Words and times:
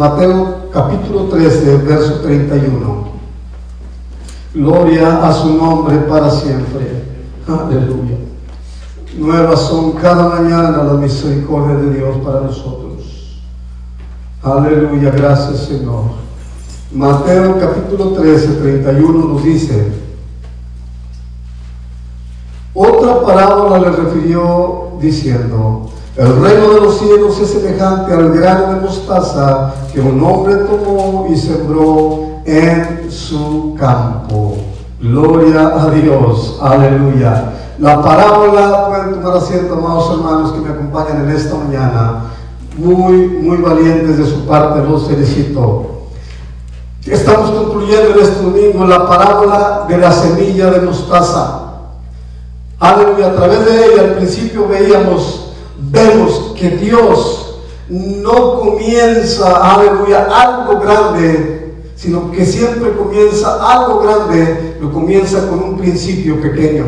Mateo 0.00 0.70
capítulo 0.72 1.24
13, 1.24 1.76
verso 1.76 2.20
31. 2.20 3.04
Gloria 4.54 5.28
a 5.28 5.30
su 5.30 5.52
nombre 5.52 5.98
para 6.08 6.30
siempre. 6.30 7.04
Aleluya. 7.46 8.16
Nuevas 9.18 9.60
son 9.60 9.92
cada 9.92 10.40
mañana 10.40 10.84
las 10.84 10.94
misericordias 10.94 11.82
de 11.82 11.98
Dios 11.98 12.16
para 12.24 12.40
nosotros. 12.40 13.42
Aleluya, 14.42 15.10
gracias 15.10 15.66
Señor. 15.66 16.04
Mateo 16.94 17.58
capítulo 17.60 18.12
13, 18.12 18.54
31 18.54 19.28
nos 19.28 19.44
dice, 19.44 19.92
otra 22.72 23.20
parábola 23.20 23.80
le 23.80 23.90
refirió 23.90 24.92
diciendo, 24.98 25.89
el 26.16 26.42
reino 26.42 26.74
de 26.74 26.80
los 26.80 26.98
cielos 26.98 27.38
es 27.38 27.50
semejante 27.50 28.12
al 28.12 28.32
grano 28.32 28.74
de 28.74 28.80
mostaza 28.80 29.74
que 29.92 30.00
un 30.00 30.22
hombre 30.24 30.56
tomó 30.56 31.28
y 31.30 31.36
sembró 31.36 32.40
en 32.44 33.10
su 33.10 33.76
campo. 33.78 34.56
Gloria 35.00 35.72
a 35.80 35.90
Dios, 35.90 36.58
aleluya. 36.60 37.52
La 37.78 38.02
parábola, 38.02 38.88
pueden 38.88 39.20
tomar 39.22 39.36
asiento, 39.36 39.74
amados 39.74 40.10
hermanos 40.18 40.52
que 40.52 40.60
me 40.60 40.70
acompañan 40.70 41.24
en 41.24 41.36
esta 41.36 41.54
mañana, 41.54 42.24
muy, 42.76 43.28
muy 43.28 43.58
valientes 43.58 44.18
de 44.18 44.26
su 44.26 44.46
parte, 44.46 44.86
los 44.86 45.06
felicito. 45.06 46.00
Estamos 47.06 47.50
concluyendo 47.50 48.10
en 48.10 48.18
este 48.20 48.42
domingo 48.42 48.84
la 48.84 49.08
parábola 49.08 49.86
de 49.88 49.96
la 49.96 50.12
semilla 50.12 50.70
de 50.70 50.80
mostaza. 50.80 51.60
Aleluya, 52.78 53.28
a 53.28 53.34
través 53.34 53.64
de 53.64 53.86
ella 53.86 54.02
al 54.02 54.14
principio 54.16 54.68
veíamos 54.68 55.49
vemos 55.80 56.54
que 56.56 56.70
Dios 56.70 57.60
no 57.88 58.60
comienza, 58.60 59.74
aleluya, 59.74 60.28
algo 60.30 60.80
grande, 60.80 61.74
sino 61.96 62.30
que 62.30 62.46
siempre 62.46 62.92
comienza 62.96 63.58
algo 63.60 64.00
grande, 64.00 64.76
lo 64.80 64.92
comienza 64.92 65.48
con 65.48 65.62
un 65.62 65.78
principio 65.78 66.40
pequeño. 66.40 66.84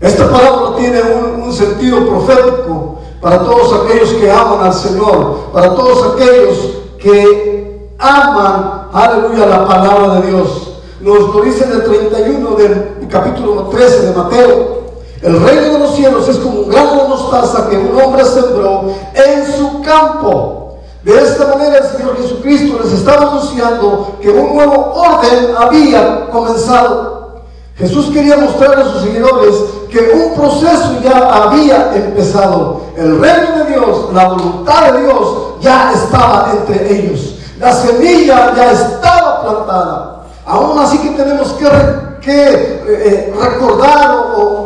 Esta 0.00 0.30
palabra 0.30 0.76
tiene 0.76 1.00
un, 1.42 1.52
sentido 1.52 2.04
profético 2.06 2.98
para 3.20 3.38
todos 3.38 3.82
aquellos 3.82 4.10
que 4.14 4.30
aman 4.30 4.66
al 4.66 4.74
Señor, 4.74 5.50
para 5.52 5.74
todos 5.74 6.14
aquellos 6.14 6.78
que 6.98 7.88
aman, 7.98 8.88
aleluya, 8.92 9.46
la 9.46 9.66
palabra 9.66 10.20
de 10.20 10.26
Dios. 10.28 10.80
Nos 11.00 11.34
lo 11.34 11.42
dice 11.42 11.64
en 11.64 11.72
el 11.72 11.84
31 11.84 12.50
del 12.56 13.08
capítulo 13.08 13.68
13 13.68 14.06
de 14.06 14.12
Mateo. 14.12 14.85
El 15.22 15.40
reino 15.42 15.72
de 15.72 15.78
los 15.78 15.94
cielos 15.94 16.28
es 16.28 16.36
como 16.38 16.60
un 16.60 16.68
grano 16.68 17.02
de 17.02 17.08
mostaza 17.08 17.68
que 17.68 17.78
un 17.78 18.00
hombre 18.00 18.24
sembró 18.24 18.84
en 19.14 19.56
su 19.56 19.82
campo. 19.82 20.78
De 21.02 21.22
esta 21.22 21.46
manera 21.46 21.78
el 21.78 21.84
Señor 21.84 22.16
Jesucristo 22.16 22.80
les 22.82 22.92
estaba 22.92 23.30
anunciando 23.30 24.16
que 24.20 24.28
un 24.28 24.56
nuevo 24.56 24.92
orden 24.94 25.54
había 25.56 26.26
comenzado. 26.30 27.42
Jesús 27.76 28.10
quería 28.12 28.36
mostrar 28.38 28.78
a 28.78 28.84
sus 28.84 29.02
seguidores 29.02 29.54
que 29.90 30.00
un 30.14 30.34
proceso 30.34 30.96
ya 31.02 31.44
había 31.44 31.94
empezado. 31.94 32.80
El 32.96 33.20
reino 33.20 33.58
de 33.58 33.72
Dios, 33.72 34.12
la 34.12 34.28
voluntad 34.28 34.92
de 34.92 35.02
Dios 35.02 35.36
ya 35.60 35.92
estaba 35.92 36.52
entre 36.52 36.98
ellos. 36.98 37.36
La 37.58 37.72
semilla 37.72 38.54
ya 38.54 38.72
estaba 38.72 39.42
plantada. 39.42 40.22
Aún 40.46 40.78
así 40.78 40.98
que 40.98 41.10
tenemos 41.10 41.52
que, 41.52 41.66
eh, 41.66 42.82
eh, 42.88 43.34
recordar 43.38 44.34
o, 44.36 44.65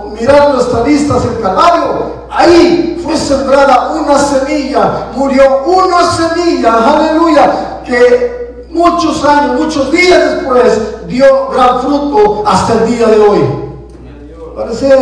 o 0.73 0.83
mirar 0.83 0.83
nuestra 0.83 0.83
vista 0.83 1.17
hacia 1.17 1.31
el 1.31 1.41
Calvario. 1.41 2.21
Ahí 2.31 3.01
fue 3.03 3.17
sembrada 3.17 3.91
una 3.91 4.19
semilla, 4.19 5.11
murió 5.15 5.65
una 5.67 6.03
semilla, 6.11 6.95
aleluya, 6.95 7.83
que 7.85 8.67
muchos 8.71 9.25
años, 9.25 9.61
muchos 9.61 9.91
días 9.91 10.37
después 10.37 11.07
dio 11.07 11.49
gran 11.49 11.81
fruto 11.81 12.45
hasta 12.47 12.75
el 12.75 12.87
día 12.87 13.07
de 13.09 13.19
hoy. 13.19 13.41
Parecer 14.55 14.99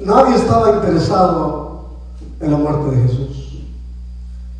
nadie 0.00 0.36
estaba 0.36 0.70
interesado 0.70 1.84
en 2.40 2.50
la 2.50 2.56
muerte 2.56 2.96
de 2.96 3.02
Jesús. 3.02 3.60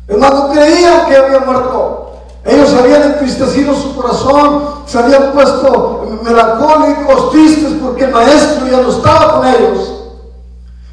Hermano, 0.07 0.49
creían 0.51 1.07
que 1.07 1.15
había 1.15 1.39
muerto. 1.39 1.97
Ellos 2.43 2.73
habían 2.73 3.03
entristecido 3.03 3.73
su 3.75 3.95
corazón, 3.95 4.63
se 4.87 4.97
habían 4.97 5.31
puesto 5.31 6.19
melancólicos, 6.23 7.31
tristes 7.31 7.73
porque 7.81 8.05
el 8.05 8.11
maestro 8.11 8.67
ya 8.67 8.81
no 8.81 8.89
estaba 8.89 9.33
con 9.35 9.47
ellos. 9.47 10.00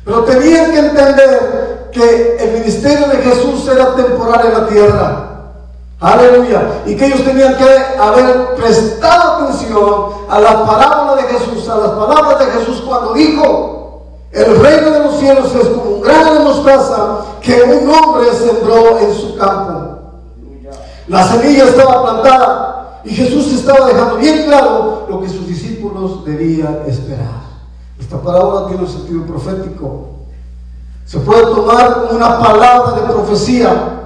Pero 0.08 0.24
tenían 0.24 0.70
que 0.70 0.78
entender 0.78 1.90
que 1.92 2.36
el 2.40 2.60
ministerio 2.60 3.08
de 3.08 3.18
Jesús 3.18 3.68
era 3.68 3.94
temporal 3.94 4.46
en 4.46 4.52
la 4.54 4.66
tierra. 4.66 5.24
Aleluya. 6.00 6.80
Y 6.86 6.96
que 6.96 7.08
ellos 7.08 7.22
tenían 7.24 7.58
que 7.58 7.68
haber 8.00 8.54
prestado 8.54 9.44
atención 9.44 10.06
a 10.30 10.40
la 10.40 10.64
parábola 10.64 11.16
de 11.16 11.24
Jesús, 11.24 11.68
a 11.68 11.76
las 11.76 11.90
palabras 11.90 12.38
de 12.38 12.46
Jesús 12.52 12.82
cuando 12.86 13.12
dijo, 13.12 14.02
el 14.32 14.58
reino 14.62 14.90
de 14.92 15.00
los 15.00 15.18
cielos 15.18 15.54
es 15.54 15.68
como 15.68 15.96
un 15.96 16.00
grano 16.00 16.34
de 16.36 16.40
mostaza 16.40 17.18
que 17.42 17.62
un 17.64 17.90
hombre 17.90 18.32
sembró 18.32 18.98
en 19.00 19.12
su 19.14 19.36
campo. 19.36 19.98
La 21.06 21.22
semilla 21.28 21.64
estaba 21.64 22.02
plantada 22.02 23.00
y 23.04 23.10
Jesús 23.10 23.52
estaba 23.52 23.84
dejando 23.88 24.16
bien 24.16 24.44
claro 24.46 25.06
lo 25.10 25.20
que 25.20 25.28
sus 25.28 25.46
discípulos 25.46 26.24
debían 26.24 26.78
esperar. 26.86 27.47
Esta 28.00 28.20
palabra 28.20 28.68
tiene 28.68 28.82
un 28.82 28.88
sentido 28.88 29.26
profético. 29.26 30.08
Se 31.04 31.18
puede 31.18 31.42
tomar 31.42 31.94
como 31.94 32.16
una 32.16 32.38
palabra 32.38 33.00
de 33.00 33.12
profecía. 33.12 34.02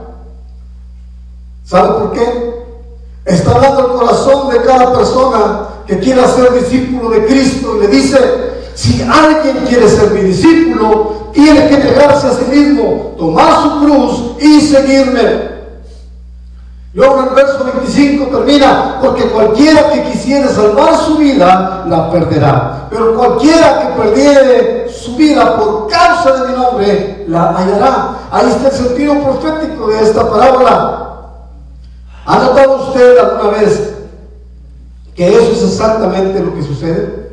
¿Sabe 1.64 1.88
por 2.00 2.12
qué? 2.12 2.52
Está 3.24 3.58
dando 3.58 3.80
el 3.80 3.92
corazón 3.98 4.50
de 4.50 4.62
cada 4.62 4.92
persona 4.92 5.68
que 5.86 5.98
quiera 5.98 6.26
ser 6.26 6.52
discípulo 6.54 7.10
de 7.10 7.26
Cristo 7.26 7.76
y 7.76 7.80
le 7.80 7.88
dice, 7.88 8.18
si 8.74 9.02
alguien 9.02 9.64
quiere 9.66 9.88
ser 9.88 10.10
mi 10.10 10.20
discípulo, 10.20 11.30
tiene 11.32 11.68
que 11.68 11.78
negarse 11.78 12.28
a 12.28 12.32
sí 12.32 12.44
mismo, 12.50 13.14
tomar 13.18 13.62
su 13.62 13.80
cruz 13.80 14.22
y 14.40 14.60
seguirme. 14.60 15.51
Luego 16.94 17.20
el 17.20 17.34
verso 17.34 17.64
25 17.64 18.26
termina, 18.26 18.98
porque 19.00 19.24
cualquiera 19.28 19.90
que 19.90 20.02
quisiera 20.10 20.48
salvar 20.48 20.94
su 20.94 21.16
vida, 21.16 21.84
la 21.88 22.10
perderá. 22.10 22.86
Pero 22.90 23.16
cualquiera 23.16 23.80
que 23.80 24.02
perdiere 24.02 24.92
su 24.92 25.16
vida 25.16 25.56
por 25.56 25.88
causa 25.88 26.32
de 26.32 26.48
mi 26.48 26.54
nombre, 26.54 27.24
la 27.28 27.50
hallará. 27.56 28.18
Ahí 28.30 28.46
está 28.50 28.68
el 28.68 28.74
sentido 28.74 29.14
profético 29.22 29.88
de 29.88 30.02
esta 30.02 30.28
parábola. 30.28 31.12
¿Ha 32.26 32.38
notado 32.38 32.88
usted 32.88 33.18
alguna 33.18 33.58
vez 33.58 33.94
que 35.14 35.28
eso 35.28 35.52
es 35.52 35.62
exactamente 35.62 36.40
lo 36.40 36.54
que 36.54 36.62
sucede? 36.62 37.32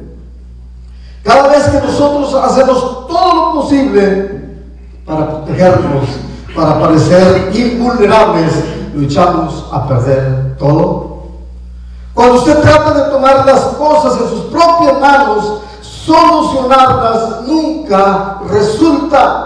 Cada 1.21 1.49
vez 1.49 1.63
que 1.63 1.85
nosotros 1.85 2.33
hacemos 2.33 3.07
todo 3.07 3.35
lo 3.35 3.61
posible 3.61 4.41
para 5.05 5.27
protegernos, 5.27 6.05
para 6.55 6.79
parecer 6.79 7.51
invulnerables, 7.53 8.53
luchamos 8.99 9.65
a 9.71 9.87
perder 9.87 10.57
todo. 10.57 11.19
Cuando 12.13 12.35
usted 12.35 12.59
trata 12.61 12.93
de 12.93 13.11
tomar 13.11 13.45
las 13.45 13.59
cosas 13.59 14.19
en 14.21 14.29
sus 14.29 14.41
propias 14.51 14.99
manos, 14.99 15.61
solucionarlas 15.81 17.41
nunca 17.47 18.39
resulta. 18.49 19.45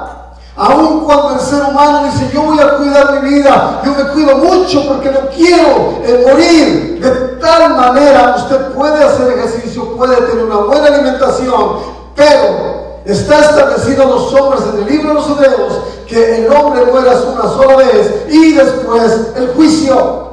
Aun 0.56 1.02
cuando 1.02 1.34
el 1.34 1.40
ser 1.40 1.64
humano 1.64 2.06
dice, 2.06 2.30
yo 2.32 2.44
voy 2.44 2.60
a 2.60 2.78
cuidar 2.78 3.22
mi 3.22 3.30
vida, 3.30 3.82
yo 3.84 3.92
me 3.92 4.04
cuido 4.12 4.38
mucho 4.38 4.88
porque 4.88 5.12
no 5.12 5.22
quiero 5.36 6.00
morir. 6.28 7.00
De 7.02 7.10
tal 7.42 7.76
manera 7.76 8.36
usted 8.38 8.72
puede 8.74 9.04
hacer 9.04 9.38
ejercicio, 9.38 9.96
puede 9.96 10.16
tener 10.18 10.46
una 10.46 10.58
buena 10.58 10.88
alimentación, 10.88 11.78
pero 12.16 13.02
está 13.06 13.40
establecido 13.40 14.04
en 14.04 14.10
los 14.10 14.34
hombres 14.34 14.64
en 14.74 14.84
el 14.84 14.90
libro 14.90 15.10
de 15.10 15.14
los 15.16 15.30
hebreos 15.30 15.74
que 16.14 16.46
el 16.46 16.52
hombre 16.52 16.86
muera 16.86 17.12
una 17.12 17.44
sola 17.44 17.78
vez 17.78 18.26
y 18.30 18.54
después 18.54 19.34
el 19.36 19.48
juicio. 19.56 20.32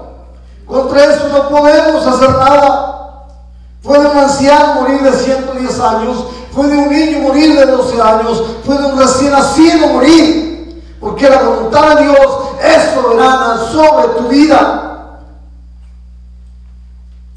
Contra 0.66 1.04
eso 1.04 1.28
no 1.28 1.48
podemos 1.48 2.06
hacer 2.06 2.30
nada. 2.30 3.26
Puede 3.82 4.08
un 4.08 4.16
anciano 4.18 4.82
morir 4.82 5.00
de 5.00 5.12
110 5.12 5.80
años, 5.80 6.26
puede 6.54 6.76
un 6.76 6.90
niño 6.90 7.20
morir 7.20 7.58
de 7.58 7.64
12 7.64 8.02
años, 8.02 8.42
puede 8.66 8.92
un 8.92 8.98
recién 8.98 9.32
nacido 9.32 9.86
morir, 9.88 10.84
porque 11.00 11.30
la 11.30 11.42
voluntad 11.42 11.96
de 11.96 12.02
Dios 12.02 12.16
es 12.62 12.94
soberana 12.94 13.56
sobre 13.72 14.08
tu 14.18 14.28
vida. 14.28 15.20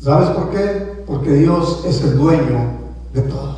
¿Sabes 0.04 0.30
por 0.32 0.50
qué? 0.50 1.04
Porque 1.08 1.30
Dios 1.30 1.80
es 1.86 2.02
el 2.02 2.18
dueño 2.18 2.78
de 3.14 3.22
todo. 3.22 3.58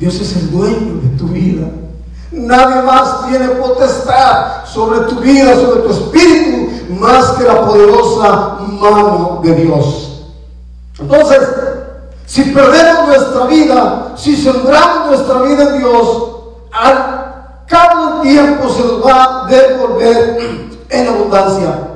Dios 0.00 0.20
es 0.20 0.36
el 0.36 0.50
dueño 0.50 1.00
de 1.02 1.16
tu 1.16 1.28
vida. 1.28 1.68
Nadie 2.36 2.82
más 2.82 3.26
tiene 3.28 3.48
potestad 3.48 4.66
sobre 4.66 5.00
tu 5.00 5.16
vida, 5.16 5.54
sobre 5.54 5.80
tu 5.80 5.90
espíritu, 5.90 6.92
más 7.00 7.30
que 7.32 7.44
la 7.44 7.66
poderosa 7.66 8.58
mano 8.60 9.40
de 9.42 9.54
Dios. 9.54 10.22
Entonces, 10.98 11.40
si 12.26 12.42
perdemos 12.44 13.06
nuestra 13.06 13.46
vida, 13.46 14.12
si 14.16 14.36
sembramos 14.36 15.08
nuestra 15.08 15.42
vida 15.42 15.62
en 15.70 15.78
Dios, 15.78 16.26
al 16.72 17.64
cabo 17.66 18.22
del 18.22 18.22
tiempo 18.22 18.68
se 18.68 18.82
nos 18.82 19.06
va 19.06 19.44
a 19.44 19.46
devolver 19.46 20.68
en 20.90 21.08
abundancia. 21.08 21.88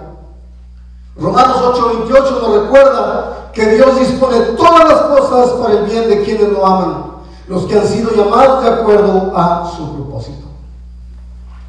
Romanos 1.17 1.57
8:28 1.75 2.41
nos 2.41 2.63
recuerda 2.63 3.51
que 3.53 3.67
Dios 3.75 3.99
dispone 4.01 4.39
todas 4.57 4.89
las 4.89 5.01
cosas 5.03 5.51
para 5.61 5.75
el 5.75 5.85
bien 5.85 6.09
de 6.09 6.23
quienes 6.23 6.49
lo 6.49 6.65
aman, 6.65 7.10
los 7.51 7.65
que 7.65 7.77
han 7.77 7.85
sido 7.87 8.13
llamados 8.15 8.63
de 8.63 8.71
acuerdo 8.71 9.33
a 9.37 9.69
su 9.77 9.93
propósito. 9.97 10.47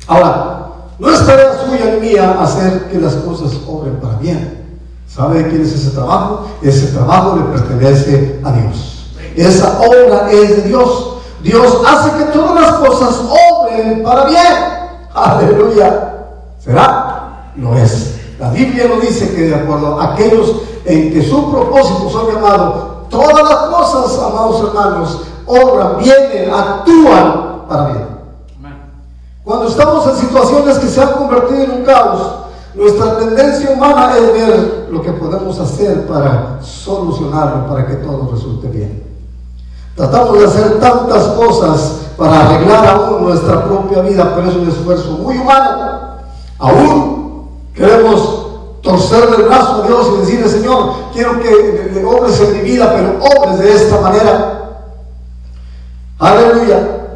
Ahora, 0.06 0.68
no 1.00 1.10
es 1.10 1.26
tarea 1.26 1.58
suya 1.66 1.96
ni 1.96 2.08
mía 2.10 2.38
hacer 2.40 2.88
que 2.92 3.00
las 3.00 3.16
cosas 3.16 3.52
obren 3.68 3.96
para 3.96 4.16
bien. 4.18 4.78
¿Sabe 5.08 5.50
quién 5.50 5.64
es 5.64 5.74
ese 5.74 5.90
trabajo? 5.90 6.46
Ese 6.62 6.96
trabajo 6.96 7.36
le 7.36 7.58
pertenece 7.58 8.40
a 8.44 8.52
Dios. 8.52 9.08
Esa 9.36 9.80
obra 9.80 10.32
es 10.32 10.58
de 10.58 10.62
Dios. 10.70 11.16
Dios 11.42 11.82
hace 11.88 12.12
que 12.12 12.24
todas 12.26 12.62
las 12.62 12.74
cosas 12.74 13.20
obren 13.50 14.04
para 14.04 14.26
bien. 14.26 14.54
Aleluya. 15.16 16.28
¿Será? 16.60 17.54
Lo 17.56 17.76
es. 17.76 18.20
La 18.40 18.52
Biblia 18.52 18.88
nos 18.88 19.02
dice 19.02 19.34
que 19.34 19.50
de 19.50 19.56
acuerdo 19.56 20.00
a 20.00 20.14
aquellos 20.14 20.58
en 20.86 21.12
que 21.12 21.28
su 21.28 21.52
propósito 21.52 22.08
son 22.08 22.36
llamados, 22.36 23.10
todas 23.10 23.50
las 23.50 23.60
cosas, 23.68 24.20
amados 24.20 24.64
hermanos, 24.68 25.22
obran, 25.52 25.98
vienen, 25.98 26.54
actúan 26.54 27.66
para 27.68 27.86
bien. 27.88 28.12
Cuando 29.44 29.68
estamos 29.68 30.08
en 30.08 30.16
situaciones 30.16 30.78
que 30.78 30.88
se 30.88 31.02
han 31.02 31.14
convertido 31.14 31.64
en 31.64 31.72
un 31.72 31.84
caos, 31.84 32.22
nuestra 32.76 33.18
tendencia 33.18 33.72
humana 33.72 34.16
es 34.16 34.34
ver 34.34 34.88
lo 34.90 35.02
que 35.02 35.12
podemos 35.12 35.60
hacer 35.60 36.08
para 36.08 36.60
solucionarlo, 36.62 37.68
para 37.68 37.86
que 37.88 37.96
todo 37.96 38.30
resulte 38.32 38.68
bien. 38.68 39.04
Tratamos 39.96 40.40
de 40.40 40.46
hacer 40.46 40.80
tantas 40.80 41.24
cosas 41.30 41.98
para 42.18 42.48
arreglar 42.48 42.86
aún 42.86 43.24
nuestra 43.26 43.66
propia 43.66 44.02
vida, 44.04 44.32
pero 44.36 44.50
es 44.50 44.56
un 44.56 44.70
esfuerzo 44.70 45.12
muy 45.14 45.38
humano. 45.38 46.12
Aún 46.60 47.50
queremos 47.74 48.48
torcerle 48.82 49.38
el 49.38 49.44
brazo 49.44 49.84
a 49.84 49.88
Dios 49.88 50.08
y 50.14 50.20
decirle, 50.22 50.48
Señor, 50.48 50.94
quiero 51.14 51.40
que 51.40 51.92
le 51.94 52.06
obres 52.06 52.40
en 52.40 52.54
mi 52.54 52.60
vida, 52.60 52.94
pero 52.96 53.20
obres 53.20 53.60
de 53.60 53.74
esta 53.74 54.00
manera. 54.00 54.61
Aleluya. 56.22 57.08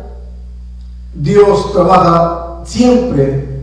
Dios 1.13 1.71
trabaja 1.71 2.61
siempre 2.65 3.61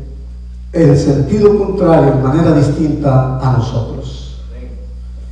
en 0.72 0.96
sentido 0.96 1.58
contrario, 1.58 2.12
de 2.12 2.22
manera 2.22 2.52
distinta 2.52 3.40
a 3.40 3.52
nosotros. 3.58 4.38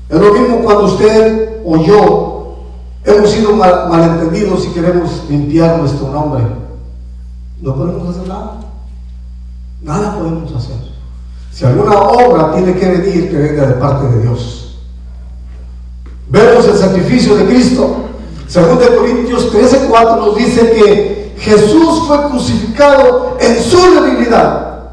Es 0.08 0.20
lo 0.20 0.34
mismo 0.34 0.62
cuando 0.64 0.86
usted 0.86 1.60
o 1.64 1.76
yo 1.76 2.56
hemos 3.04 3.30
sido 3.30 3.52
malentendidos 3.52 4.66
y 4.66 4.70
queremos 4.70 5.22
limpiar 5.30 5.78
nuestro 5.78 6.10
nombre. 6.10 6.42
No 7.62 7.76
podemos 7.76 8.08
hacer 8.08 8.26
nada. 8.26 8.56
Nada 9.80 10.18
podemos 10.18 10.52
hacer. 10.52 10.76
Si 11.52 11.64
alguna 11.64 11.96
obra 11.96 12.52
tiene 12.54 12.74
que 12.74 12.88
venir, 12.88 13.30
que 13.30 13.36
venga 13.36 13.66
de 13.66 13.74
parte 13.74 14.08
de 14.08 14.22
Dios. 14.22 14.76
Vemos 16.28 16.66
el 16.66 16.76
sacrificio 16.76 17.36
de 17.36 17.46
Cristo. 17.46 18.09
Según 18.50 18.80
de 18.80 18.96
Corintios 18.96 19.52
13:4 19.52 20.16
nos 20.16 20.34
dice 20.34 20.72
que 20.72 21.36
Jesús 21.38 22.02
fue 22.08 22.20
crucificado 22.28 23.36
en 23.38 23.62
su 23.62 23.78
debilidad, 23.94 24.88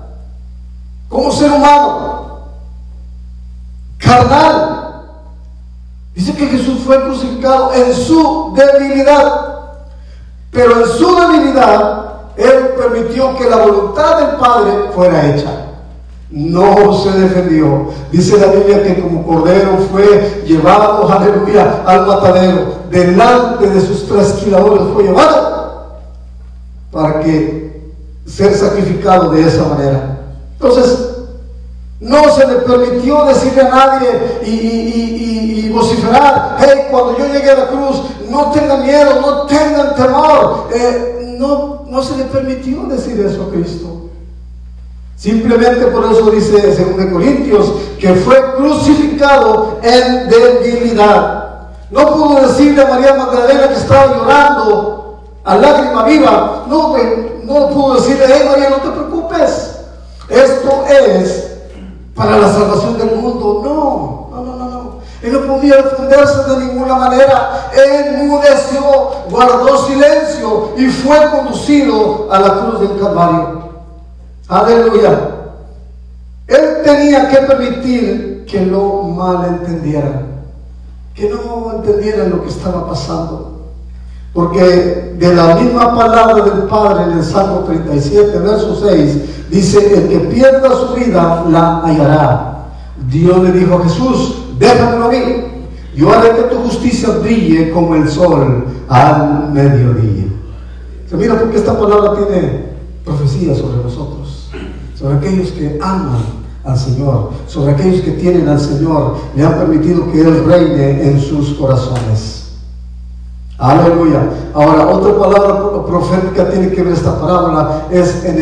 como 1.09 1.31
ser 1.31 1.51
humano, 1.51 2.42
carnal. 3.98 5.06
Dice 6.13 6.36
que 6.36 6.45
Jesús 6.45 6.81
fue 6.86 7.01
crucificado 7.01 7.74
en 7.74 7.95
su 7.95 8.54
debilidad, 8.56 9.80
pero 10.51 10.81
en 10.81 10.88
su 10.92 11.15
debilidad 11.15 12.12
él 12.38 12.75
permitió 12.77 13.36
que 13.38 13.50
la 13.50 13.57
voluntad 13.57 14.19
del 14.19 14.36
Padre 14.38 14.92
fuera 14.94 15.30
hecha. 15.30 15.66
No 16.29 16.94
se 16.94 17.12
defendió. 17.12 17.88
Dice 18.12 18.38
la 18.38 18.47
Biblia 18.47 18.83
que 18.83 19.01
como 19.01 19.25
cordero 19.25 19.77
fue 19.91 20.44
llevado, 20.45 21.09
aleluya, 21.09 21.83
al 21.85 22.06
matadero. 22.06 22.77
Delante 22.91 23.69
de 23.69 23.81
sus 23.81 24.07
trasquiladores 24.07 24.83
fue 24.94 25.03
llevado 25.03 26.00
para 26.91 27.21
que 27.21 27.94
ser 28.25 28.53
sacrificado 28.53 29.31
de 29.31 29.47
esa 29.47 29.63
manera. 29.69 30.18
Entonces, 30.53 31.18
no 32.00 32.24
se 32.35 32.45
le 32.45 32.56
permitió 32.56 33.25
decirle 33.25 33.62
a 33.62 33.69
nadie 33.69 34.09
y, 34.45 35.69
vociferar, 35.69 36.57
hey, 36.59 36.88
cuando 36.89 37.18
yo 37.18 37.27
llegue 37.27 37.51
a 37.51 37.56
la 37.56 37.68
cruz, 37.68 38.01
no 38.29 38.51
tengan 38.51 38.83
miedo, 38.83 39.21
no 39.21 39.44
tengan 39.44 39.95
temor. 39.95 40.69
Eh, 40.74 41.35
no, 41.38 41.85
no 41.88 42.03
se 42.03 42.18
le 42.18 42.24
permitió 42.25 42.83
decir 42.83 43.19
eso 43.19 43.44
a 43.44 43.51
Cristo. 43.51 44.06
Simplemente 45.17 45.87
por 45.87 46.05
eso 46.11 46.29
dice 46.29 46.75
según 46.75 47.11
Corintios 47.11 47.73
que 47.99 48.13
fue 48.13 48.39
crucificado 48.55 49.79
en 49.81 50.29
debilidad. 50.29 51.47
No 51.89 52.13
pudo 52.13 52.41
decirle 52.47 52.83
a 52.83 52.87
María 52.87 53.15
Magdalena 53.15 53.67
que 53.67 53.73
estaba 53.73 54.15
llorando 54.15 55.23
a 55.43 55.55
lágrima 55.55 56.03
viva. 56.03 56.65
No, 56.69 56.95
no 57.45 57.69
pudo 57.69 57.95
decirle, 57.95 58.25
hey 58.27 58.43
María, 58.47 58.69
no 58.69 58.75
te 58.75 58.89
preocupes. 58.89 59.79
Esto 60.29 60.85
es 60.87 61.47
para 62.13 62.37
la 62.37 62.53
salvación 62.53 62.99
del 62.99 63.15
mundo. 63.15 63.61
No, 63.63 64.29
no, 64.35 64.43
no, 64.43 64.55
no, 64.55 64.69
no. 64.69 64.91
Él 65.23 65.33
no 65.33 65.47
podía 65.51 65.77
defenderse 65.77 66.43
de 66.43 66.65
ninguna 66.65 66.93
manera. 66.93 67.71
Él 67.73 68.27
mudeció, 68.27 68.83
guardó 69.31 69.87
silencio 69.87 70.73
y 70.77 70.85
fue 70.87 71.17
conducido 71.31 72.27
a 72.31 72.39
la 72.39 72.53
cruz 72.53 72.81
del 72.81 72.99
Calvario. 72.99 73.76
Aleluya. 74.47 75.19
Él 76.47 76.59
tenía 76.83 77.29
que 77.29 77.38
permitir 77.38 78.45
que 78.49 78.65
lo 78.65 79.03
malentendieran, 79.03 80.25
que 81.13 81.29
no 81.29 81.73
entendieran 81.75 82.29
lo 82.29 82.44
que 82.44 82.49
estaba 82.49 82.88
pasando. 82.88 83.57
Porque 84.33 85.15
de 85.17 85.35
la 85.35 85.55
misma 85.55 85.95
palabra 85.95 86.44
del 86.45 86.63
Padre 86.63 87.05
en 87.05 87.17
el 87.17 87.23
Salmo 87.23 87.61
37, 87.61 88.38
verso 88.39 88.79
6, 88.88 89.49
dice, 89.49 89.97
el 89.97 90.09
que 90.09 90.19
pierda 90.19 90.69
su 90.69 90.93
vida 90.93 91.43
la 91.50 91.81
hallará. 91.81 92.57
Dios 93.09 93.43
le 93.43 93.51
dijo 93.51 93.75
a 93.75 93.83
Jesús, 93.83 94.35
déjamelo 94.59 95.05
a 95.05 95.09
mí. 95.09 95.17
Yo 95.95 96.13
haré 96.13 96.35
que 96.35 96.43
tu 96.43 96.57
justicia 96.57 97.09
brille 97.21 97.71
como 97.71 97.95
el 97.95 98.07
sol 98.07 98.65
al 98.88 99.51
mediodía. 99.51 100.27
Se 101.09 101.17
mira 101.17 101.39
porque 101.39 101.57
esta 101.57 101.77
palabra 101.77 102.13
tiene 102.15 102.67
profecía 103.03 103.55
sobre 103.55 103.83
nosotros, 103.83 104.16
sobre 104.98 105.16
aquellos 105.18 105.51
que 105.51 105.77
aman 105.82 106.24
al 106.63 106.77
Señor, 106.77 107.32
sobre 107.48 107.74
aquellos 107.74 108.01
que 108.01 108.12
tienen 108.12 108.48
al 108.48 108.60
Señor, 108.60 109.18
le 109.36 109.46
han 109.46 109.58
permitido 109.58 110.12
que 110.12 110.22
Él 110.22 110.44
reine 110.46 111.10
en 111.10 111.20
sus 111.20 111.54
corazones. 111.54 112.51
Aleluya. 113.58 114.30
Ahora, 114.54 114.88
otra 114.88 115.18
palabra 115.18 115.86
profética 115.86 116.50
tiene 116.50 116.70
que 116.70 116.84
ver 116.84 116.94
esta 116.94 117.20
parábola, 117.20 117.88
es 117.92 118.24
en, 118.24 118.38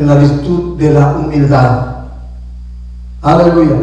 en 0.00 0.06
la 0.06 0.16
virtud 0.16 0.76
de 0.76 0.92
la 0.92 1.16
humildad. 1.16 1.86
Aleluya. 3.22 3.76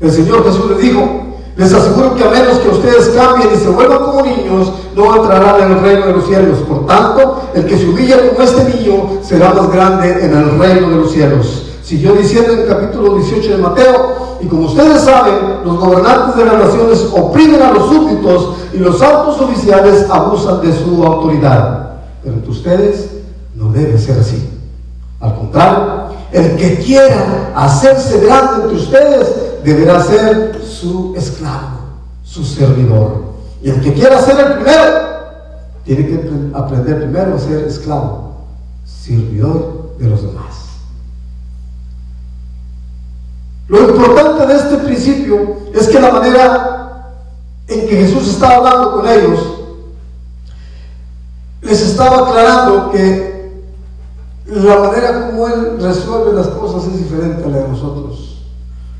El 0.00 0.10
Señor 0.10 0.44
Jesús 0.44 0.70
les 0.70 0.80
dijo, 0.80 1.25
les 1.56 1.72
aseguro 1.72 2.14
que 2.14 2.22
a 2.22 2.30
menos 2.30 2.58
que 2.58 2.68
ustedes 2.68 3.08
cambien 3.08 3.48
y 3.54 3.56
se 3.56 3.70
vuelvan 3.70 4.04
como 4.04 4.22
niños, 4.22 4.72
no 4.94 5.16
entrarán 5.16 5.62
en 5.62 5.78
el 5.78 5.82
reino 5.82 6.06
de 6.06 6.12
los 6.12 6.26
cielos. 6.26 6.58
Por 6.68 6.86
tanto, 6.86 7.48
el 7.54 7.64
que 7.64 7.78
se 7.78 7.88
humilla 7.88 8.28
como 8.28 8.42
este 8.42 8.76
niño 8.76 9.18
será 9.22 9.54
más 9.54 9.70
grande 9.72 10.22
en 10.22 10.36
el 10.36 10.58
reino 10.58 10.90
de 10.90 10.96
los 10.96 11.12
cielos. 11.12 11.62
Siguió 11.82 12.12
diciendo 12.12 12.52
en 12.52 12.60
el 12.60 12.66
capítulo 12.66 13.14
18 13.14 13.56
de 13.56 13.58
Mateo, 13.58 14.16
y 14.40 14.46
como 14.46 14.66
ustedes 14.66 15.00
saben, 15.00 15.34
los 15.64 15.78
gobernantes 15.78 16.36
de 16.36 16.44
las 16.44 16.58
naciones 16.66 17.08
oprimen 17.12 17.62
a 17.62 17.72
los 17.72 17.88
súbditos 17.88 18.56
y 18.74 18.78
los 18.78 19.00
altos 19.00 19.40
oficiales 19.40 20.06
abusan 20.10 20.60
de 20.60 20.76
su 20.76 21.02
autoridad. 21.04 21.90
Pero 22.22 22.34
entre 22.34 22.50
ustedes 22.50 23.10
no 23.54 23.72
debe 23.72 23.96
ser 23.98 24.18
así. 24.18 24.46
Al 25.20 25.34
contrario, 25.36 25.86
el 26.32 26.56
que 26.56 26.76
quiera 26.80 27.52
hacerse 27.54 28.20
grande 28.20 28.64
entre 28.64 28.76
ustedes 28.76 29.45
deberá 29.66 30.00
ser 30.00 30.62
su 30.64 31.12
esclavo, 31.16 31.80
su 32.22 32.44
servidor. 32.44 33.34
Y 33.60 33.70
el 33.70 33.80
que 33.80 33.94
quiera 33.94 34.22
ser 34.22 34.38
el 34.38 34.52
primero, 34.54 35.06
tiene 35.84 36.06
que 36.06 36.50
aprender 36.54 36.98
primero 37.00 37.34
a 37.34 37.38
ser 37.38 37.64
esclavo, 37.64 38.44
servidor 38.84 39.96
de 39.98 40.08
los 40.08 40.22
demás. 40.22 40.54
Lo 43.66 43.90
importante 43.90 44.46
de 44.46 44.54
este 44.54 44.76
principio 44.76 45.56
es 45.74 45.88
que 45.88 45.98
la 45.98 46.12
manera 46.12 47.12
en 47.66 47.88
que 47.88 47.96
Jesús 47.96 48.28
estaba 48.28 48.56
hablando 48.58 48.92
con 48.92 49.08
ellos, 49.08 49.40
les 51.62 51.82
estaba 51.82 52.28
aclarando 52.28 52.92
que 52.92 53.64
la 54.46 54.78
manera 54.78 55.26
como 55.26 55.48
Él 55.48 55.78
resuelve 55.80 56.34
las 56.34 56.46
cosas 56.46 56.86
es 56.92 56.98
diferente 56.98 57.42
a 57.42 57.48
la 57.48 57.58
de 57.58 57.68
nosotros. 57.68 58.35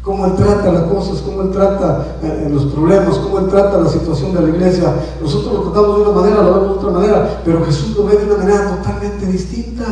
Cómo 0.07 0.25
Él 0.25 0.37
trata 0.37 0.71
las 0.71 0.85
cosas, 0.85 1.19
cómo 1.19 1.43
Él 1.43 1.51
trata 1.51 2.19
eh, 2.23 2.49
los 2.49 2.67
problemas, 2.67 3.17
cómo 3.17 3.41
Él 3.41 3.49
trata 3.49 3.79
la 3.79 3.89
situación 3.89 4.33
de 4.35 4.41
la 4.41 4.49
iglesia. 4.51 4.95
Nosotros 5.21 5.53
lo 5.53 5.63
tratamos 5.63 5.97
de 5.97 6.03
una 6.03 6.21
manera, 6.21 6.43
lo 6.45 6.55
vemos 6.55 6.69
de 6.69 6.79
otra 6.79 6.91
manera, 6.93 7.43
pero 7.45 7.65
Jesús 7.65 7.97
lo 7.97 8.07
ve 8.07 8.17
de 8.17 8.27
una 8.27 8.37
manera 8.37 8.77
totalmente 8.77 9.27
distinta. 9.27 9.85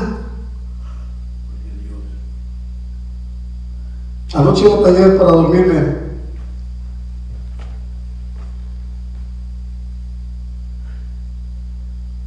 Anoche 4.35 4.69
un 4.69 4.85
taller 4.85 5.19
para 5.19 5.33
dormirme. 5.33 5.97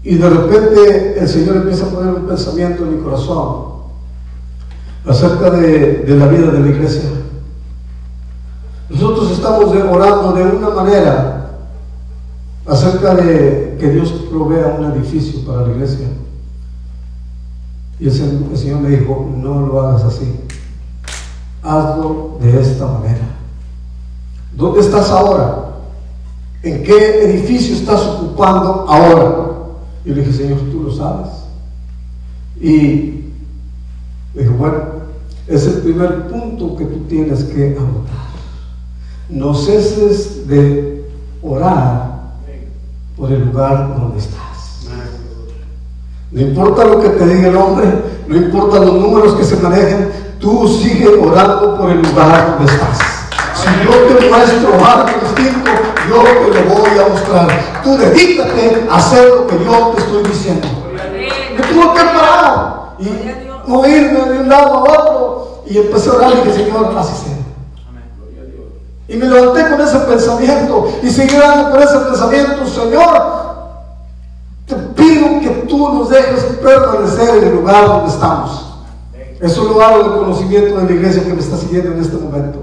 Y 0.03 0.15
de 0.15 0.29
repente 0.29 1.20
el 1.22 1.27
Señor 1.29 1.56
empieza 1.56 1.86
a 1.86 1.89
poner 1.89 2.13
un 2.15 2.27
pensamiento 2.27 2.84
en 2.84 2.98
mi 2.98 3.01
corazón 3.01 3.77
acerca 5.06 5.51
de 5.51 6.03
la 6.06 6.27
vida 6.27 6.51
de 6.51 6.60
la 6.60 6.67
iglesia. 6.67 7.26
Nosotros 8.89 9.32
estamos 9.32 9.65
orando 9.65 10.32
de 10.34 10.44
una 10.44 10.70
manera 10.70 11.50
acerca 12.65 13.15
de 13.15 13.77
que 13.79 13.89
Dios 13.89 14.12
provea 14.29 14.77
un 14.79 14.91
edificio 14.91 15.46
para 15.46 15.67
la 15.67 15.74
iglesia. 15.74 16.08
Y 18.00 18.08
el, 18.08 18.13
Señor 18.58 18.82
me 18.82 18.89
dijo, 18.89 19.29
no 19.36 19.62
lo 19.62 19.82
hagas 19.82 20.03
así, 20.03 20.39
hazlo 21.63 22.38
de 22.39 22.62
esta 22.62 22.86
manera. 22.86 23.27
¿Dónde 24.56 24.82
estás 24.82 25.10
ahora? 25.10 25.75
¿En 26.63 26.84
qué 26.84 27.24
edificio 27.24 27.75
estás 27.75 28.01
ocupando 28.01 28.86
ahora? 28.88 29.48
Y 30.06 30.10
le 30.10 30.22
dije, 30.22 30.34
Señor, 30.34 30.60
tú 30.72 30.84
lo 30.84 30.91
sabes. 30.91 31.29
Y 32.60 33.32
me 34.34 34.44
dijo, 34.44 34.53
bueno, 34.53 34.77
es 35.48 35.65
el 35.65 35.82
primer 35.82 36.27
punto 36.27 36.75
que 36.75 36.86
tú 36.86 37.00
tienes 37.08 37.44
que 37.46 37.75
anotar. 37.77 38.26
No 39.29 39.53
ceses 39.53 40.48
de 40.48 41.05
orar 41.43 42.17
por 43.17 43.31
el 43.31 43.46
lugar 43.46 43.96
donde 43.98 44.19
estás. 44.19 44.88
No 46.31 46.41
importa 46.41 46.86
lo 46.86 47.01
que 47.01 47.10
te 47.10 47.25
diga 47.25 47.48
el 47.48 47.57
hombre, 47.57 47.88
no 48.27 48.36
importa 48.36 48.79
los 48.79 48.96
números 48.96 49.34
que 49.34 49.43
se 49.43 49.57
manejen, 49.57 50.12
tú 50.39 50.67
sigue 50.67 51.07
orando 51.07 51.77
por 51.77 51.89
el 51.89 52.01
lugar 52.01 52.57
donde 52.57 52.72
estás. 52.72 53.00
Si 53.55 53.67
yo 53.84 53.91
te 54.15 54.29
muestro 54.29 54.74
algo 54.86 55.10
distinto, 55.22 55.72
yo 56.10 56.51
te 56.51 56.65
lo 56.65 56.75
voy 56.75 57.00
a 57.00 57.10
mostrar. 57.10 57.81
Tú 57.84 57.98
dedícate 57.98 58.88
a 58.89 58.98
hacer 58.98 59.29
lo 59.29 59.48
que 59.48 59.55
yo 59.63 59.93
te 59.96 60.01
estoy 60.01 60.24
diciendo. 60.24 60.67
Me 60.93 61.63
tuve 61.63 61.93
que 61.93 62.05
parar 62.05 62.93
y 63.00 63.69
moverme 63.69 64.34
de 64.34 64.39
un 64.39 64.50
lado 64.50 64.75
a 64.75 64.81
otro 64.81 65.63
y 65.65 65.77
empecé 65.77 66.10
a 66.10 66.13
orar 66.13 66.31
y 66.34 66.48
dije, 66.48 66.65
Señor, 66.65 66.96
así 66.98 67.25
sea. 67.25 67.37
Y 69.07 69.15
me 69.15 69.25
levanté 69.25 69.69
con 69.69 69.79
ese 69.79 69.97
pensamiento 69.99 70.87
y 71.01 71.09
seguí 71.09 71.35
orando 71.35 71.71
con 71.71 71.81
ese 71.81 71.97
pensamiento, 71.97 72.67
Señor, 72.67 73.37
te 74.65 74.75
pido 74.75 75.39
que 75.39 75.65
tú 75.67 75.93
nos 75.93 76.09
dejes 76.09 76.43
permanecer 76.61 77.37
en 77.37 77.47
el 77.47 77.55
lugar 77.55 77.87
donde 77.87 78.09
estamos. 78.11 78.65
Eso 79.39 79.63
lo 79.63 79.81
hago 79.81 80.03
del 80.03 80.19
conocimiento 80.19 80.77
de 80.77 80.85
la 80.85 80.91
iglesia 80.91 81.23
que 81.23 81.33
me 81.33 81.39
está 81.39 81.55
siguiendo 81.55 81.93
en 81.93 82.01
este 82.01 82.17
momento. 82.17 82.59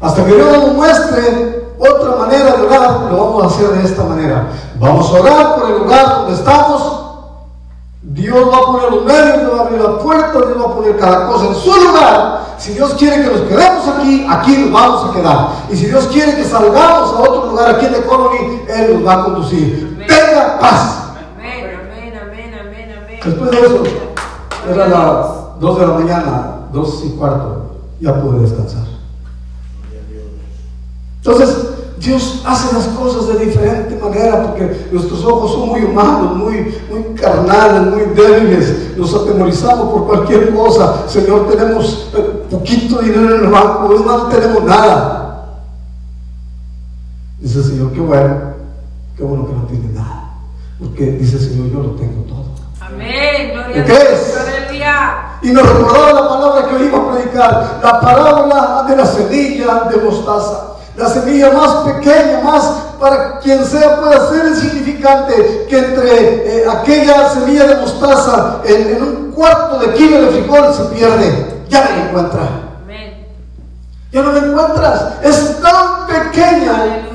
Hasta 0.00 0.24
que 0.24 0.34
Dios 0.34 0.52
nos 0.52 0.74
muestre 0.74 1.66
otra 1.78 2.16
manera 2.16 2.56
de 2.56 2.66
orar, 2.66 3.10
lo 3.10 3.16
vamos 3.16 3.42
a 3.42 3.46
hacer 3.46 3.68
de 3.70 3.84
esta 3.84 4.04
manera. 4.04 4.48
Vamos 4.78 5.10
a 5.10 5.20
orar 5.20 5.56
por 5.56 5.70
el 5.70 5.78
lugar 5.78 6.08
donde 6.20 6.34
estamos. 6.34 6.97
Dios 8.10 8.48
va 8.50 8.56
a 8.56 8.66
poner 8.66 8.90
los 8.90 9.04
medios, 9.04 9.40
Dios 9.40 9.52
va 9.52 9.58
a 9.58 9.66
abrir 9.66 9.80
la 9.80 9.98
puerta, 9.98 10.32
Dios 10.32 10.58
va 10.58 10.70
a 10.70 10.74
poner 10.74 10.96
cada 10.96 11.26
cosa 11.26 11.46
en 11.46 11.54
su 11.54 11.74
lugar. 11.74 12.54
Si 12.58 12.72
Dios 12.72 12.94
quiere 12.94 13.22
que 13.22 13.30
nos 13.30 13.40
quedemos 13.42 13.86
aquí, 13.86 14.26
aquí 14.28 14.56
nos 14.56 14.72
vamos 14.72 15.10
a 15.10 15.12
quedar. 15.14 15.48
Y 15.70 15.76
si 15.76 15.86
Dios 15.86 16.06
quiere 16.06 16.34
que 16.34 16.44
salgamos 16.44 17.12
a 17.14 17.20
otro 17.20 17.50
lugar 17.50 17.74
aquí 17.74 17.86
en 17.86 17.94
Economy, 17.94 18.62
Él 18.68 18.94
nos 18.94 19.06
va 19.06 19.12
a 19.12 19.24
conducir. 19.24 20.04
Tenga 20.08 20.58
paz. 20.58 20.94
Después 23.24 23.50
de 23.50 23.58
eso, 23.58 23.82
era 24.70 24.88
las 24.88 25.60
2 25.60 25.80
de 25.80 25.86
la 25.86 25.92
mañana, 25.92 26.56
2 26.72 27.02
y 27.04 27.08
cuarto, 27.10 27.74
ya 28.00 28.14
pude 28.22 28.40
descansar. 28.40 28.84
Entonces, 31.18 31.77
Dios 32.00 32.42
hace 32.46 32.74
las 32.74 32.86
cosas 32.88 33.28
de 33.28 33.46
diferente 33.46 33.96
manera 33.96 34.42
porque 34.42 34.88
nuestros 34.92 35.24
ojos 35.24 35.52
son 35.52 35.68
muy 35.68 35.82
humanos, 35.82 36.36
muy, 36.36 36.74
muy 36.90 37.14
carnales, 37.14 37.92
muy 37.92 38.14
débiles. 38.14 38.96
Nos 38.96 39.14
atemorizamos 39.14 39.92
por 39.92 40.06
cualquier 40.06 40.54
cosa. 40.54 41.08
Señor, 41.08 41.48
tenemos 41.48 42.10
eh, 42.16 42.44
poquito 42.50 42.98
dinero 42.98 43.36
en 43.36 43.44
el 43.44 43.50
banco, 43.50 43.94
no 44.04 44.26
tenemos 44.28 44.64
nada. 44.64 45.64
Dice 47.40 47.58
el 47.58 47.64
Señor, 47.64 47.92
qué 47.92 48.00
bueno, 48.00 48.36
qué 49.16 49.22
bueno 49.24 49.46
que 49.46 49.52
no 49.52 49.62
tiene 49.64 49.92
nada. 49.92 50.34
Porque 50.78 51.12
dice 51.12 51.36
el 51.36 51.42
Señor, 51.42 51.70
yo 51.70 51.82
lo 51.82 51.90
tengo 51.92 52.22
todo. 52.22 52.44
Amén. 52.80 53.52
Gloria 53.52 53.84
¿Qué 53.84 53.92
es? 53.92 54.38
Y 55.42 55.50
nos 55.52 55.68
recordaba 55.68 56.12
la 56.12 56.28
palabra 56.28 56.68
que 56.68 56.74
hoy 56.74 56.86
iba 56.86 56.98
a 56.98 57.12
predicar, 57.12 57.80
la 57.82 58.00
parábola 58.00 58.84
de 58.88 58.96
la 58.96 59.06
semilla 59.06 59.84
de 59.90 59.96
mostaza. 59.98 60.67
La 60.98 61.08
semilla 61.08 61.52
más 61.52 61.92
pequeña, 61.92 62.40
más 62.42 62.64
para 62.98 63.38
quien 63.38 63.64
sea 63.64 64.00
pueda 64.00 64.30
ser 64.30 64.48
insignificante 64.48 65.66
que 65.70 65.78
entre 65.78 66.62
eh, 66.62 66.64
aquella 66.68 67.28
semilla 67.28 67.68
de 67.68 67.76
mostaza 67.76 68.60
en, 68.64 69.00
un 69.00 69.30
cuarto 69.30 69.78
de 69.78 69.92
kilo 69.94 70.22
de 70.22 70.28
frijol 70.28 70.74
se 70.74 70.84
pierde. 70.96 71.62
Ya 71.68 71.84
no 71.84 71.90
la 71.90 72.08
encuentra. 72.08 72.40
Ya 74.10 74.22
no 74.22 74.32
la 74.32 74.38
encuentras. 74.38 75.04
Es 75.22 75.60
tan 75.60 76.06
pequeña 76.08 77.06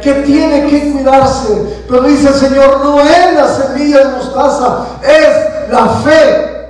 que 0.00 0.12
tiene 0.24 0.68
que 0.68 0.92
cuidarse. 0.92 1.84
Pero 1.88 2.02
dice 2.02 2.28
el 2.28 2.34
Señor, 2.34 2.80
no 2.84 3.00
es 3.00 3.34
la 3.34 3.48
semilla 3.48 4.06
de 4.06 4.16
mostaza, 4.18 4.86
es 5.02 5.68
la 5.68 5.88
fe. 6.04 6.68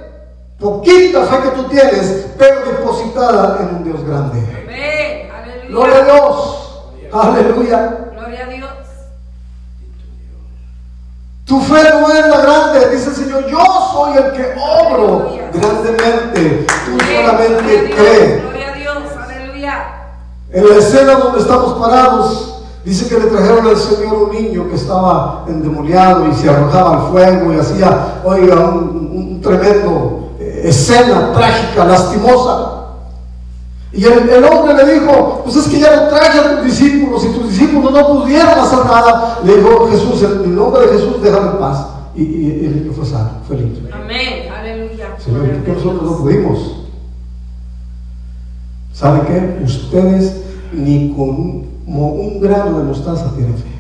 Poquita 0.59 1.23
fe 1.25 1.37
que 1.43 1.49
tú 1.51 1.65
tienes, 1.65 2.29
pero 2.39 2.61
depositada 2.65 3.59
en 3.61 3.77
un 3.77 3.85
Dios 3.85 4.03
grande. 4.07 4.39
Amén. 4.39 5.29
Gloria 5.69 5.97
a 5.97 6.05
Dios. 6.05 6.62
Aleluya. 7.13 7.99
Gloria 8.15 8.45
a 8.45 8.49
Dios. 8.49 8.71
Tu 11.45 11.61
fe 11.61 11.83
no 12.01 12.11
es 12.11 12.29
la 12.29 12.41
grande, 12.41 12.91
dice 12.91 13.11
el 13.11 13.17
Señor. 13.17 13.47
Yo 13.47 13.65
soy 13.93 14.17
el 14.17 14.33
que 14.33 14.55
obro 14.59 15.31
grandemente. 15.53 16.67
Tú 16.87 16.99
solamente 17.05 17.95
crees. 17.95 18.43
Gloria 18.43 18.69
a 18.69 18.75
Dios. 18.75 18.97
Aleluya. 19.23 19.85
En 20.51 20.69
la 20.69 20.77
escena 20.77 21.15
donde 21.15 21.41
estamos 21.41 21.75
parados, 21.75 22.53
Dice 22.85 23.09
que 23.09 23.17
le 23.17 23.31
trajeron 23.31 23.65
al 23.69 23.77
Señor 23.77 24.15
un 24.15 24.31
niño 24.33 24.69
que 24.69 24.75
estaba 24.75 25.45
endemoniado 25.47 26.27
y 26.27 26.35
se 26.35 26.51
arrojaba 26.51 26.97
al 26.97 27.13
fuego 27.13 27.53
y 27.53 27.61
hacía, 27.61 28.21
oiga, 28.25 28.57
un, 28.57 29.41
tremendo 29.41 30.31
eh, 30.41 30.63
escena 30.65 31.33
trágica, 31.33 31.85
lastimosa. 31.85 32.82
Y 33.95 34.05
el, 34.05 34.45
hombre 34.45 34.75
le 34.75 35.01
dijo, 35.01 35.43
pues 35.45 35.57
es 35.57 35.67
que 35.69 35.79
ya 35.79 35.95
lo 35.95 36.09
traje 36.09 36.39
a 36.39 36.57
tus 36.57 36.65
discípulos 36.65 37.25
y 37.25 37.39
tus 37.39 37.51
discípulos 37.51 37.93
no 37.93 38.21
pudieron 38.21 38.59
hacer 38.59 38.79
nada. 38.79 39.41
Le 39.45 39.57
dijo 39.57 39.89
Jesús, 39.91 40.23
en 40.23 40.45
el 40.45 40.55
nombre 40.55 40.87
de 40.87 40.93
Jesús, 40.95 41.23
déjame 41.23 41.51
en 41.51 41.59
paz. 41.59 41.87
Y, 42.15 42.65
el 42.65 42.83
niño 42.83 42.93
fue 42.93 43.07
sano, 43.07 43.31
fue 43.47 43.57
limpio. 43.57 43.95
Amén, 43.95 44.51
aleluya. 44.51 45.17
Señor, 45.19 45.51
¿por 45.51 45.65
qué 45.65 45.73
nosotros 45.73 46.03
no 46.03 46.17
pudimos? 46.19 46.87
¿Sabe 48.93 49.21
qué? 49.27 49.63
Ustedes 49.65 50.43
ni 50.73 51.13
con 51.15 51.73
como 51.85 52.09
un 52.09 52.41
grano 52.41 52.79
de 52.79 52.85
mostaza 52.85 53.33
tiene 53.35 53.53
fe. 53.55 53.71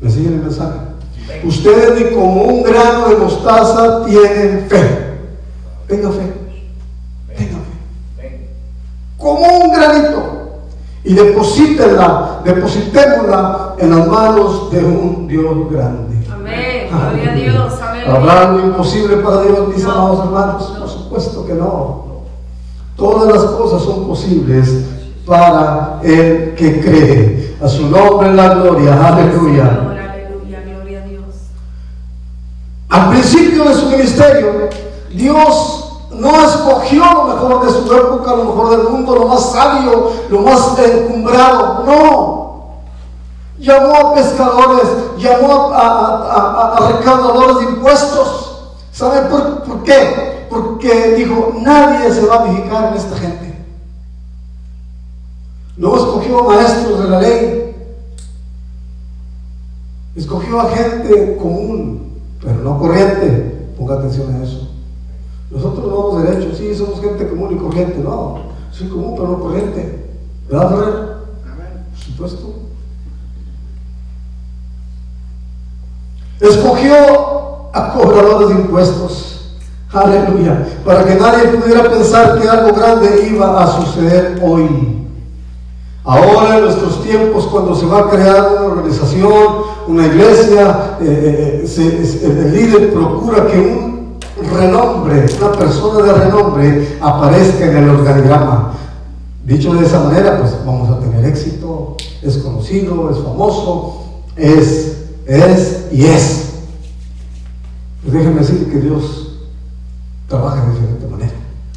¿Me 0.00 0.10
siguen 0.10 0.34
el 0.34 0.40
mensaje? 0.40 0.78
Ustedes 1.44 1.98
ni 1.98 2.14
como 2.14 2.42
un 2.42 2.62
grano 2.62 3.08
de 3.08 3.16
mostaza 3.16 4.04
tienen 4.04 4.66
fe. 4.68 5.18
Tenga 5.86 6.10
fe. 6.10 6.32
Tenga 7.36 7.58
fe. 8.18 8.48
Como 9.16 9.58
un 9.58 9.72
granito. 9.72 10.22
Y 11.04 11.14
deposítenla, 11.14 12.40
depositémosla 12.44 13.74
en 13.78 13.90
las 13.90 14.06
manos 14.08 14.70
de 14.70 14.84
un 14.84 15.26
Dios 15.28 15.70
grande. 15.70 16.16
Amén. 16.32 16.88
Gloria 16.90 17.30
a 17.30 17.34
Dios. 17.34 17.72
¿Habrá 18.08 18.48
algo 18.48 18.60
imposible 18.60 19.16
para 19.18 19.42
Dios, 19.42 19.68
mis 19.68 19.84
amados 19.84 20.24
hermanos? 20.24 20.76
Por 20.78 20.88
supuesto 20.88 21.46
que 21.46 21.54
no. 21.54 22.08
Todas 22.96 23.32
las 23.32 23.44
cosas 23.52 23.82
son 23.82 24.08
posibles 24.08 24.84
para 25.24 26.00
el 26.02 26.54
que 26.56 26.80
cree. 26.80 27.56
A 27.62 27.68
su 27.68 27.88
nombre 27.88 28.32
la 28.34 28.54
gloria. 28.54 29.08
Aleluya. 29.08 29.64
gloria 29.64 31.02
a 31.02 31.06
Dios. 31.06 31.24
Al 32.88 33.10
principio 33.10 33.64
de 33.64 33.74
su 33.74 33.88
ministerio, 33.90 34.68
Dios 35.12 35.77
no 36.18 36.44
escogió 36.44 37.04
lo 37.04 37.24
mejor 37.24 37.64
de 37.64 37.72
su 37.72 37.94
época, 37.94 38.34
lo 38.34 38.44
mejor 38.44 38.70
del 38.70 38.88
mundo, 38.88 39.14
lo 39.14 39.28
más 39.28 39.52
sabio, 39.52 40.10
lo 40.28 40.40
más 40.40 40.76
encumbrado. 40.78 41.84
No. 41.84 42.48
Llamó 43.58 43.94
a 43.94 44.14
pescadores, 44.14 44.88
llamó 45.18 45.70
a, 45.72 46.92
recaudadores 46.92 47.58
de 47.58 47.72
impuestos. 47.72 48.74
¿Saben 48.92 49.28
por, 49.28 49.82
qué? 49.84 50.46
Porque 50.50 51.14
dijo, 51.14 51.52
nadie 51.60 52.12
se 52.12 52.26
va 52.26 52.36
a 52.36 52.46
fijar 52.48 52.84
en 52.88 52.94
esta 52.94 53.16
gente. 53.16 53.64
No 55.76 55.96
escogió 55.96 56.42
maestros 56.42 57.00
de 57.00 57.10
la 57.10 57.20
ley. 57.20 57.76
Escogió 60.16 60.60
a 60.60 60.70
gente 60.70 61.36
común, 61.36 62.20
pero 62.42 62.56
no 62.56 62.78
corriente. 62.78 63.72
Ponga 63.78 63.94
atención 63.94 64.34
a 64.34 64.44
eso. 64.44 64.67
Nosotros 65.50 65.86
no 65.86 65.96
vamos 65.96 66.22
derecho, 66.24 66.54
sí, 66.56 66.74
somos 66.74 67.00
gente 67.00 67.28
común 67.28 67.54
y 67.54 67.58
corriente, 67.58 67.98
no. 68.02 68.38
Soy 68.70 68.88
común, 68.88 69.14
pero 69.16 69.28
no 69.28 69.40
corriente. 69.40 70.06
¿Verdad, 70.50 70.70
Ferrer? 70.70 71.18
Por 71.90 71.98
supuesto. 72.28 72.54
Escogió 76.40 76.94
a 77.72 77.92
cobradores 77.94 78.48
de 78.56 78.62
impuestos. 78.62 79.24
Aleluya. 79.92 80.66
Para 80.84 81.04
que 81.04 81.14
nadie 81.14 81.48
pudiera 81.48 81.90
pensar 81.90 82.38
que 82.40 82.48
algo 82.48 82.76
grande 82.76 83.26
iba 83.30 83.62
a 83.62 83.66
suceder 83.82 84.38
hoy. 84.42 84.96
Ahora 86.04 86.58
en 86.58 86.64
nuestros 86.64 87.02
tiempos, 87.02 87.46
cuando 87.48 87.74
se 87.74 87.86
va 87.86 88.00
a 88.00 88.08
crear 88.10 88.52
una 88.52 88.66
organización, 88.74 89.32
una 89.88 90.06
iglesia, 90.06 90.96
eh, 91.00 91.62
eh, 91.64 91.66
se- 91.66 92.24
el 92.26 92.54
líder 92.54 92.92
procura 92.92 93.46
que 93.46 93.58
un 93.58 93.97
renombre, 94.42 95.26
una 95.40 95.52
persona 95.52 96.04
de 96.04 96.12
renombre 96.12 96.98
aparezca 97.00 97.64
en 97.66 97.76
el 97.76 97.90
organigrama. 97.90 98.74
Dicho 99.44 99.74
de 99.74 99.86
esa 99.86 100.00
manera, 100.04 100.38
pues 100.38 100.54
vamos 100.64 100.90
a 100.90 101.00
tener 101.00 101.24
éxito, 101.24 101.96
es 102.22 102.38
conocido, 102.38 103.10
es 103.10 103.18
famoso, 103.18 104.02
es, 104.36 104.98
es 105.26 105.86
y 105.90 106.04
es. 106.04 106.50
Pues 108.02 108.14
déjenme 108.14 108.40
decir 108.40 108.70
que 108.70 108.78
Dios 108.78 109.38
trabaja 110.28 110.64
de 110.64 110.72
diferente 110.72 111.06
manera. 111.06 111.32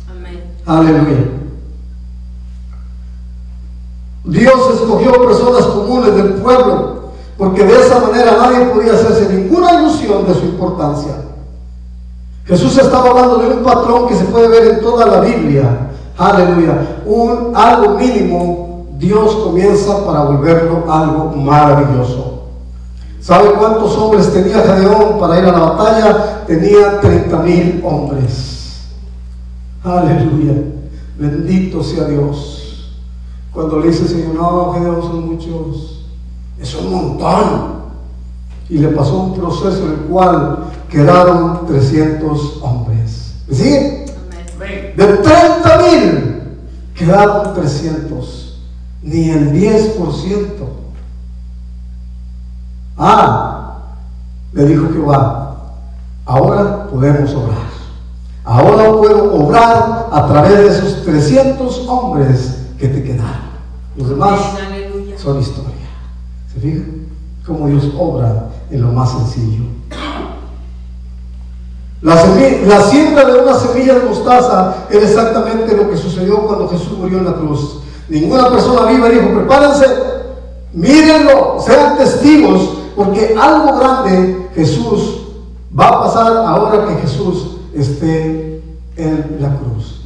Amén. 0.10 0.44
Aleluya. 0.65 1.41
Dios 4.25 4.75
escogió 4.75 5.12
personas 5.25 5.65
comunes 5.65 6.15
del 6.15 6.34
pueblo, 6.36 7.12
porque 7.38 7.63
de 7.63 7.82
esa 7.82 8.00
manera 8.00 8.38
nadie 8.38 8.65
podía 8.65 8.94
hacerse 8.94 9.34
ninguna 9.34 9.82
ilusión 9.82 10.27
de 10.27 10.34
su 10.34 10.46
importancia. 10.46 11.30
Jesús 12.51 12.77
estaba 12.77 13.12
hablando 13.12 13.38
de 13.38 13.48
un 13.48 13.63
patrón 13.63 14.10
que 14.10 14.15
se 14.15 14.25
puede 14.25 14.50
ver 14.50 14.74
en 14.74 14.81
toda 14.81 15.05
la 15.05 15.22
Biblia. 15.22 15.89
Aleluya. 16.17 16.98
Un 17.05 17.55
algo 17.55 17.98
mínimo, 17.98 18.88
Dios 18.98 19.36
comienza 19.36 20.05
para 20.05 20.25
volverlo 20.25 20.84
algo 20.91 21.31
maravilloso. 21.34 22.50
¿Sabe 23.22 23.53
cuántos 23.53 23.98
hombres 23.98 24.34
tenía 24.34 24.63
Gedeón 24.63 25.17
para 25.17 25.39
ir 25.39 25.46
a 25.46 25.53
la 25.53 25.60
batalla? 25.60 26.43
Tenía 26.46 27.00
30 27.00 27.38
mil 27.38 27.81
hombres. 27.86 28.81
Aleluya. 29.81 30.62
Bendito 31.17 31.81
sea 31.81 32.03
Dios. 32.03 32.91
Cuando 33.53 33.79
le 33.79 33.88
dice 33.88 34.10
Señor, 34.10 34.36
no, 34.36 34.74
Gedeón 34.74 35.01
son 35.01 35.25
muchos. 35.25 36.03
Es 36.60 36.75
un 36.75 36.91
montón. 36.91 37.79
Y 38.67 38.77
le 38.77 38.89
pasó 38.89 39.20
un 39.20 39.36
proceso 39.36 39.86
en 39.86 39.91
el 39.93 40.00
cual 40.10 40.65
quedaron 40.91 41.65
300 41.65 42.62
hombres. 42.62 43.36
¿Me 43.48 43.55
sigue? 43.55 44.05
Amén. 44.55 44.93
De 44.95 45.05
30 45.05 45.77
mil 45.77 46.41
quedaron 46.93 47.53
300. 47.55 48.60
Ni 49.03 49.31
el 49.31 49.51
10%. 49.51 50.81
Ah, 52.98 53.79
le 54.53 54.65
dijo 54.65 54.89
Jehová, 54.93 55.55
ahora 56.25 56.88
podemos 56.88 57.33
obrar. 57.33 57.71
Ahora 58.43 58.91
puedo 58.91 59.33
obrar 59.33 60.07
a 60.12 60.27
través 60.27 60.57
de 60.57 60.67
esos 60.67 61.03
300 61.03 61.88
hombres 61.88 62.67
que 62.77 62.89
te 62.89 63.03
quedaron. 63.03 63.51
Los 63.95 64.10
demás 64.10 64.39
son 65.17 65.39
historia. 65.39 65.71
¿Se 66.53 66.60
fijan? 66.60 67.07
Cómo 67.45 67.67
Dios 67.67 67.91
obra 67.98 68.50
en 68.69 68.81
lo 68.81 68.91
más 68.91 69.12
sencillo. 69.12 69.80
La, 72.01 72.81
siembra 72.81 73.25
de 73.25 73.39
una 73.41 73.53
semilla 73.53 73.93
de 73.93 74.06
mostaza 74.06 74.88
era 74.89 75.04
exactamente 75.04 75.78
lo 75.78 75.89
que 75.89 75.97
sucedió 75.97 76.47
cuando 76.47 76.67
Jesús 76.67 76.97
murió 76.97 77.19
en 77.19 77.25
la 77.25 77.34
cruz. 77.34 77.80
Ninguna 78.10 78.49
persona 78.49 78.91
viva 78.91 79.08
dijo, 79.08 79.28
prepárense, 79.36 79.86
mírenlo, 80.73 81.58
sean 81.60 81.97
testigos, 81.97 82.69
porque 82.95 83.36
algo 83.39 83.78
grande 83.78 84.49
Jesús 84.56 85.21
va 85.78 85.88
a 85.89 86.04
pasar 86.04 86.38
ahora 86.38 86.88
que 86.88 87.02
Jesús 87.02 87.58
esté 87.73 88.62
en 88.97 89.38
la 89.39 89.56
cruz. 89.58 90.02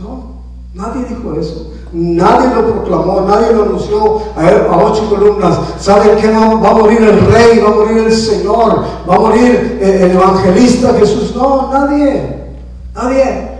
Nadie 0.75 1.05
dijo 1.05 1.33
eso. 1.39 1.71
Nadie 1.93 2.53
lo 2.53 2.73
proclamó, 2.73 3.21
nadie 3.21 3.53
lo 3.53 3.63
anunció 3.63 4.21
a, 4.35 4.77
ocho 4.77 5.09
columnas. 5.09 5.57
¿Saben 5.79 6.17
qué? 6.17 6.29
Va, 6.29 6.55
va 6.55 6.69
a 6.71 6.73
morir 6.73 7.01
el 7.01 7.25
rey, 7.31 7.59
va 7.59 7.69
a 7.69 7.75
morir 7.75 7.99
el 7.99 8.11
Señor, 8.11 8.83
va 9.09 9.15
a 9.15 9.19
morir 9.19 9.79
eh, 9.81 9.99
el 10.03 10.11
evangelista 10.11 10.93
Jesús. 10.99 11.33
No, 11.35 11.71
nadie, 11.71 12.51
nadie. 12.93 13.55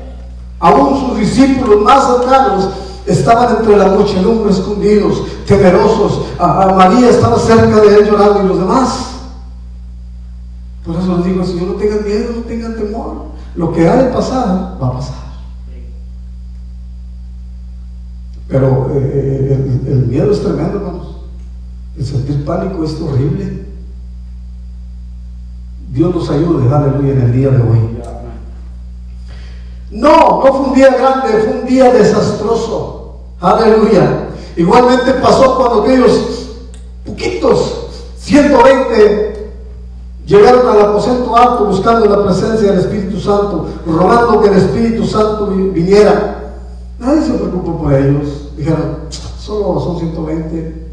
Aún 0.60 0.99
sus 0.99 1.19
discípulos 1.19 1.82
más 1.82 2.06
cercanos 2.08 2.69
estaban 3.06 3.58
entre 3.58 3.78
la 3.78 3.88
muchedumbre 3.88 4.51
escondidos, 4.51 5.23
temerosos. 5.47 6.25
A, 6.38 6.63
a 6.63 6.73
María 6.73 7.10
estaba 7.10 7.39
cerca 7.39 7.80
de 7.80 7.95
él 7.95 8.10
llorando 8.10 8.43
y 8.43 8.47
los 8.47 8.60
demás. 8.60 9.12
Por 10.86 10.97
eso 10.97 11.15
les 11.17 11.25
digo, 11.25 11.43
Señor, 11.45 11.67
no 11.67 11.73
tengan 11.75 12.04
miedo, 12.04 12.34
no 12.36 12.41
tengan 12.41 12.75
temor. 12.75 13.13
Lo 13.56 13.71
que 13.71 13.88
ha 13.88 13.95
de 13.95 14.12
pasar, 14.12 14.78
va 14.82 14.88
a 14.88 14.93
pasar. 14.93 15.24
Pero 18.47 18.91
eh, 18.93 19.81
el, 19.86 19.91
el 19.91 20.05
miedo 20.08 20.31
es 20.31 20.41
tremendo, 20.41 20.77
hermanos. 20.77 21.15
El 21.97 22.05
sentir 22.05 22.45
pánico 22.45 22.84
es 22.84 22.99
horrible. 23.01 23.65
Dios 25.91 26.13
nos 26.13 26.29
ayude, 26.29 26.73
aleluya, 26.73 27.13
en 27.13 27.21
el 27.21 27.31
día 27.31 27.49
de 27.49 27.62
hoy. 27.62 27.95
No, 29.91 30.43
no 30.43 30.53
fue 30.53 30.67
un 30.69 30.73
día 30.73 30.89
grande, 30.95 31.39
fue 31.43 31.62
un 31.62 31.67
día 31.67 31.91
desastroso. 31.93 33.19
Aleluya. 33.39 34.27
Igualmente 34.58 35.13
pasó 35.13 35.55
cuando 35.58 35.84
aquellos 35.84 36.49
poquitos, 37.05 37.88
120, 38.17 39.51
llegaron 40.25 40.67
al 40.67 40.81
aposento 40.81 41.36
alto 41.36 41.65
buscando 41.65 42.05
la 42.08 42.25
presencia 42.25 42.71
del 42.71 42.79
Espíritu 42.79 43.19
Santo, 43.19 43.69
rogando 43.86 44.41
que 44.41 44.49
el 44.49 44.55
Espíritu 44.55 45.05
Santo 45.05 45.47
vi- 45.47 45.69
viniera. 45.69 46.44
Nadie 46.99 47.21
se 47.21 47.34
preocupó 47.34 47.77
por 47.84 47.93
ellos. 47.93 48.51
Dijeron, 48.58 48.99
solo 49.10 49.79
son 49.79 49.99
120. 49.99 50.86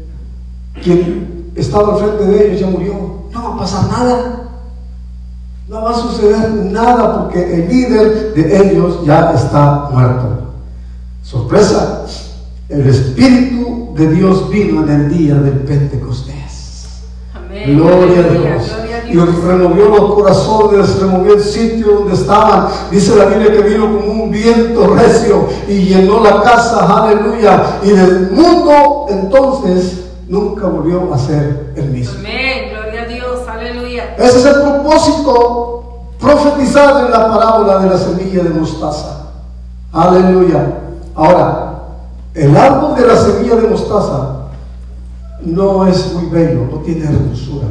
Quien 0.83 1.51
estaba 1.55 1.93
al 1.93 1.99
frente 1.99 2.25
de 2.25 2.47
ellos 2.47 2.59
ya 2.59 2.67
murió. 2.67 2.93
No 3.31 3.43
va 3.43 3.55
a 3.55 3.57
pasar 3.57 3.89
nada. 3.89 4.49
No 5.67 5.81
va 5.81 5.91
a 5.91 5.93
suceder 5.93 6.51
nada 6.53 7.23
porque 7.23 7.41
el 7.41 7.69
líder 7.69 8.33
de 8.33 8.71
ellos 8.71 9.05
ya 9.05 9.31
está 9.33 9.89
muerto. 9.91 10.43
Sorpresa, 11.23 12.05
el 12.67 12.87
Espíritu 12.87 13.93
de 13.95 14.11
Dios 14.11 14.49
vino 14.49 14.83
en 14.83 14.89
el 14.89 15.17
día 15.17 15.35
del 15.35 15.59
Pentecostés. 15.59 17.01
Amén. 17.33 17.77
Gloria 17.77 18.19
a. 18.19 18.29
Dios. 18.29 18.82
Y 19.09 19.17
removió 19.17 19.89
los 19.89 20.13
corazones, 20.13 20.99
removió 20.99 21.35
el 21.35 21.43
sitio 21.43 21.99
donde 21.99 22.13
estaban. 22.13 22.67
Dice 22.91 23.15
la 23.15 23.25
Biblia 23.25 23.51
que 23.51 23.61
vino 23.61 23.85
como 23.85 24.23
un 24.23 24.31
viento 24.31 24.87
recio 24.95 25.47
y 25.67 25.79
llenó 25.85 26.23
la 26.23 26.41
casa, 26.41 27.03
aleluya. 27.03 27.79
Y 27.83 27.89
del 27.89 28.31
mundo 28.31 29.05
entonces 29.09 30.05
nunca 30.27 30.67
volvió 30.67 31.13
a 31.13 31.17
ser 31.17 31.73
el 31.75 31.89
mismo. 31.89 32.19
Amén. 32.19 32.69
Gloria 32.71 33.01
a 33.01 33.05
Dios. 33.05 33.39
Aleluya. 33.47 34.15
Ese 34.17 34.39
es 34.39 34.45
el 34.45 34.61
propósito 34.61 35.83
profetizado 36.19 37.05
en 37.05 37.11
la 37.11 37.27
parábola 37.27 37.79
de 37.79 37.89
la 37.89 37.97
semilla 37.97 38.43
de 38.43 38.49
mostaza. 38.49 39.27
Aleluya. 39.91 40.79
Ahora, 41.15 41.73
el 42.33 42.55
árbol 42.57 42.95
de 42.95 43.07
la 43.07 43.15
semilla 43.15 43.55
de 43.55 43.67
mostaza 43.67 44.43
no 45.41 45.85
es 45.85 46.13
muy 46.13 46.25
bello, 46.27 46.67
no 46.71 46.77
tiene 46.77 47.05
hermosura. 47.05 47.67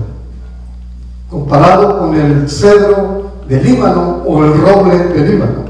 Comparado 1.32 1.98
con 1.98 2.14
el 2.14 2.46
cedro 2.46 3.32
de 3.48 3.62
Líbano 3.62 4.22
o 4.26 4.44
el 4.44 4.52
roble 4.60 4.98
de 4.98 5.30
Líbano. 5.30 5.64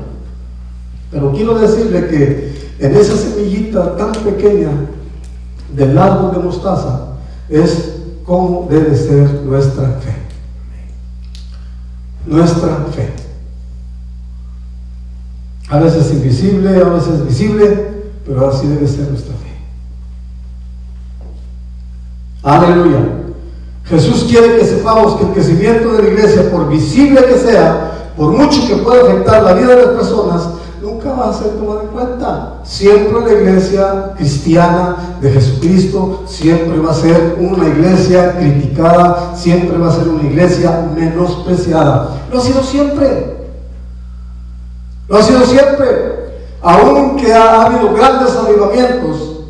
Pero 1.13 1.31
quiero 1.31 1.57
decirle 1.57 2.09
que 2.09 2.73
en 2.81 2.97
esa 2.97 3.17
semillita 3.17 3.97
tan 3.97 4.11
pequeña 4.11 4.71
del 5.73 5.97
árbol 5.97 6.33
de 6.33 6.39
mostaza 6.41 7.13
es 7.49 7.93
como 8.25 8.67
debe 8.69 8.97
ser 8.97 9.31
nuestra 9.45 9.87
fe. 10.01 10.17
Nuestra 12.27 12.87
fe. 12.93 13.13
A 15.69 15.79
veces 15.79 16.13
invisible, 16.13 16.83
a 16.83 16.89
veces 16.89 17.25
visible, 17.25 17.93
pero 18.27 18.51
así 18.51 18.67
debe 18.67 18.89
ser 18.89 19.09
nuestra 19.09 19.35
fe. 19.37 19.53
Aleluya. 22.43 23.22
Jesús 23.93 24.25
quiere 24.27 24.57
que 24.57 24.65
sepamos 24.65 25.17
que 25.17 25.25
el 25.25 25.33
crecimiento 25.33 25.93
de 25.93 26.03
la 26.03 26.09
iglesia, 26.09 26.51
por 26.51 26.67
visible 26.67 27.23
que 27.27 27.37
sea, 27.37 28.11
por 28.17 28.31
mucho 28.31 28.67
que 28.67 28.77
pueda 28.77 29.03
afectar 29.03 29.43
la 29.43 29.53
vida 29.53 29.77
de 29.77 29.85
las 29.85 29.95
personas, 29.97 30.49
nunca 30.81 31.13
va 31.13 31.29
a 31.29 31.35
ser 31.35 31.51
tomado 31.59 31.83
en 31.83 31.89
cuenta. 31.89 32.55
Siempre 32.65 33.21
la 33.21 33.33
iglesia 33.35 34.15
cristiana 34.17 35.19
de 35.21 35.31
Jesucristo 35.33 36.23
siempre 36.27 36.79
va 36.79 36.93
a 36.93 36.95
ser 36.95 37.37
una 37.39 37.69
iglesia 37.69 38.35
criticada, 38.39 39.35
siempre 39.37 39.77
va 39.77 39.89
a 39.89 39.95
ser 39.95 40.09
una 40.09 40.23
iglesia 40.23 40.89
menospreciada. 40.97 42.17
Lo 42.33 42.39
ha 42.39 42.41
sido 42.41 42.63
siempre. 42.63 43.37
Lo 45.07 45.19
ha 45.19 45.23
sido 45.23 45.45
siempre. 45.45 46.23
aunque 46.63 47.35
ha 47.35 47.67
habido 47.67 47.93
grandes 47.93 48.35
avivamientos, 48.37 49.41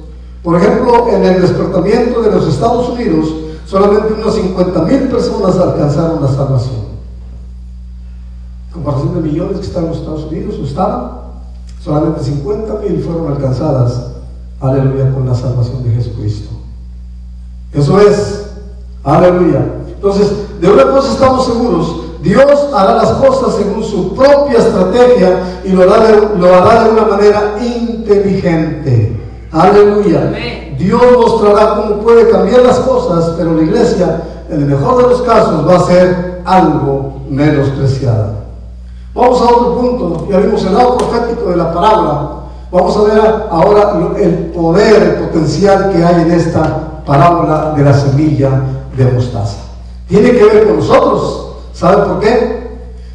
por 0.42 0.60
ejemplo, 0.60 1.10
en 1.10 1.24
el 1.26 1.42
despertamiento 1.42 2.22
de 2.22 2.30
los 2.32 2.48
Estados 2.48 2.88
Unidos, 2.88 3.28
solamente 3.72 4.12
unas 4.12 4.34
50 4.34 4.82
mil 4.82 5.08
personas 5.08 5.56
alcanzaron 5.56 6.20
la 6.20 6.28
salvación. 6.28 6.92
Comparación 8.70 9.14
de 9.14 9.30
millones 9.30 9.60
que 9.60 9.66
están 9.66 9.84
en 9.84 9.88
los 9.90 9.98
Estados 10.00 10.24
Unidos, 10.24 10.56
estaban, 10.62 11.12
solamente 11.82 12.22
50 12.22 12.74
mil 12.80 13.02
fueron 13.02 13.32
alcanzadas, 13.32 14.08
aleluya, 14.60 15.10
con 15.14 15.26
la 15.26 15.34
salvación 15.34 15.82
de 15.84 15.90
Jesucristo. 15.90 16.50
Eso 17.72 17.98
es, 17.98 18.50
aleluya. 19.04 19.64
Entonces, 19.88 20.30
de 20.60 20.70
una 20.70 20.90
cosa 20.90 21.12
estamos 21.12 21.46
seguros, 21.46 21.96
Dios 22.22 22.74
hará 22.74 22.96
las 22.96 23.12
cosas 23.12 23.54
según 23.56 23.82
su 23.82 24.14
propia 24.14 24.58
estrategia 24.58 25.62
y 25.64 25.70
lo 25.70 25.84
hará 25.84 26.08
de, 26.08 26.38
lo 26.38 26.54
hará 26.54 26.84
de 26.84 26.90
una 26.90 27.06
manera 27.06 27.54
inteligente. 27.64 29.21
Aleluya. 29.52 30.32
Dios 30.78 31.02
mostrará 31.16 31.76
cómo 31.76 31.96
puede 32.00 32.30
cambiar 32.30 32.62
las 32.62 32.78
cosas, 32.80 33.34
pero 33.36 33.54
la 33.54 33.62
iglesia, 33.62 34.22
en 34.48 34.62
el 34.62 34.66
mejor 34.66 35.02
de 35.02 35.10
los 35.10 35.22
casos, 35.22 35.68
va 35.68 35.76
a 35.76 35.86
ser 35.86 36.40
algo 36.44 37.20
menospreciada. 37.28 38.34
Vamos 39.14 39.40
a 39.42 39.44
otro 39.44 39.76
punto. 39.76 40.26
Ya 40.30 40.38
vimos 40.38 40.64
el 40.64 40.74
lado 40.74 40.96
profético 40.96 41.50
de 41.50 41.56
la 41.56 41.72
parábola. 41.72 42.30
Vamos 42.70 42.96
a 42.96 43.02
ver 43.02 43.20
ahora 43.50 43.92
el 44.18 44.34
poder, 44.54 45.02
el 45.02 45.14
potencial 45.26 45.92
que 45.92 46.02
hay 46.02 46.22
en 46.22 46.30
esta 46.30 47.02
parábola 47.04 47.74
de 47.76 47.84
la 47.84 47.92
semilla 47.92 48.50
de 48.96 49.04
mostaza. 49.04 49.58
Tiene 50.08 50.32
que 50.32 50.44
ver 50.44 50.66
con 50.66 50.76
nosotros. 50.76 51.56
¿Sabe 51.74 52.06
por 52.06 52.20
qué? 52.20 52.62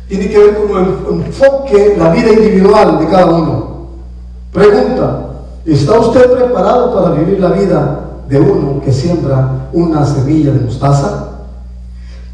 Tiene 0.08 0.30
que 0.30 0.38
ver 0.38 0.58
con 0.58 0.78
el 0.78 1.26
enfoque, 1.26 1.96
la 1.98 2.10
vida 2.12 2.32
individual 2.32 3.00
de 3.00 3.08
cada 3.08 3.26
uno. 3.26 3.78
Pregunta, 4.54 5.27
¿está 5.68 6.00
usted 6.00 6.32
preparado 6.32 6.94
para 6.94 7.12
vivir 7.12 7.40
la 7.40 7.50
vida 7.50 8.00
de 8.28 8.40
uno 8.40 8.82
que 8.82 8.92
siembra 8.92 9.70
una 9.74 10.06
semilla 10.06 10.52
de 10.52 10.62
mostaza? 10.62 11.28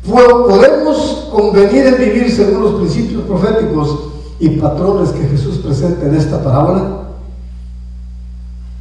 ¿Podemos 0.08 1.30
convenir 1.32 1.88
en 1.88 1.98
vivir 1.98 2.32
según 2.32 2.63
los 2.63 2.74
principios 2.74 3.24
proféticos 3.24 4.00
y 4.39 4.50
patrones 4.52 5.10
que 5.10 5.28
Jesús 5.28 5.58
presenta 5.58 6.06
en 6.06 6.15
esta 6.15 6.43
parábola? 6.43 7.04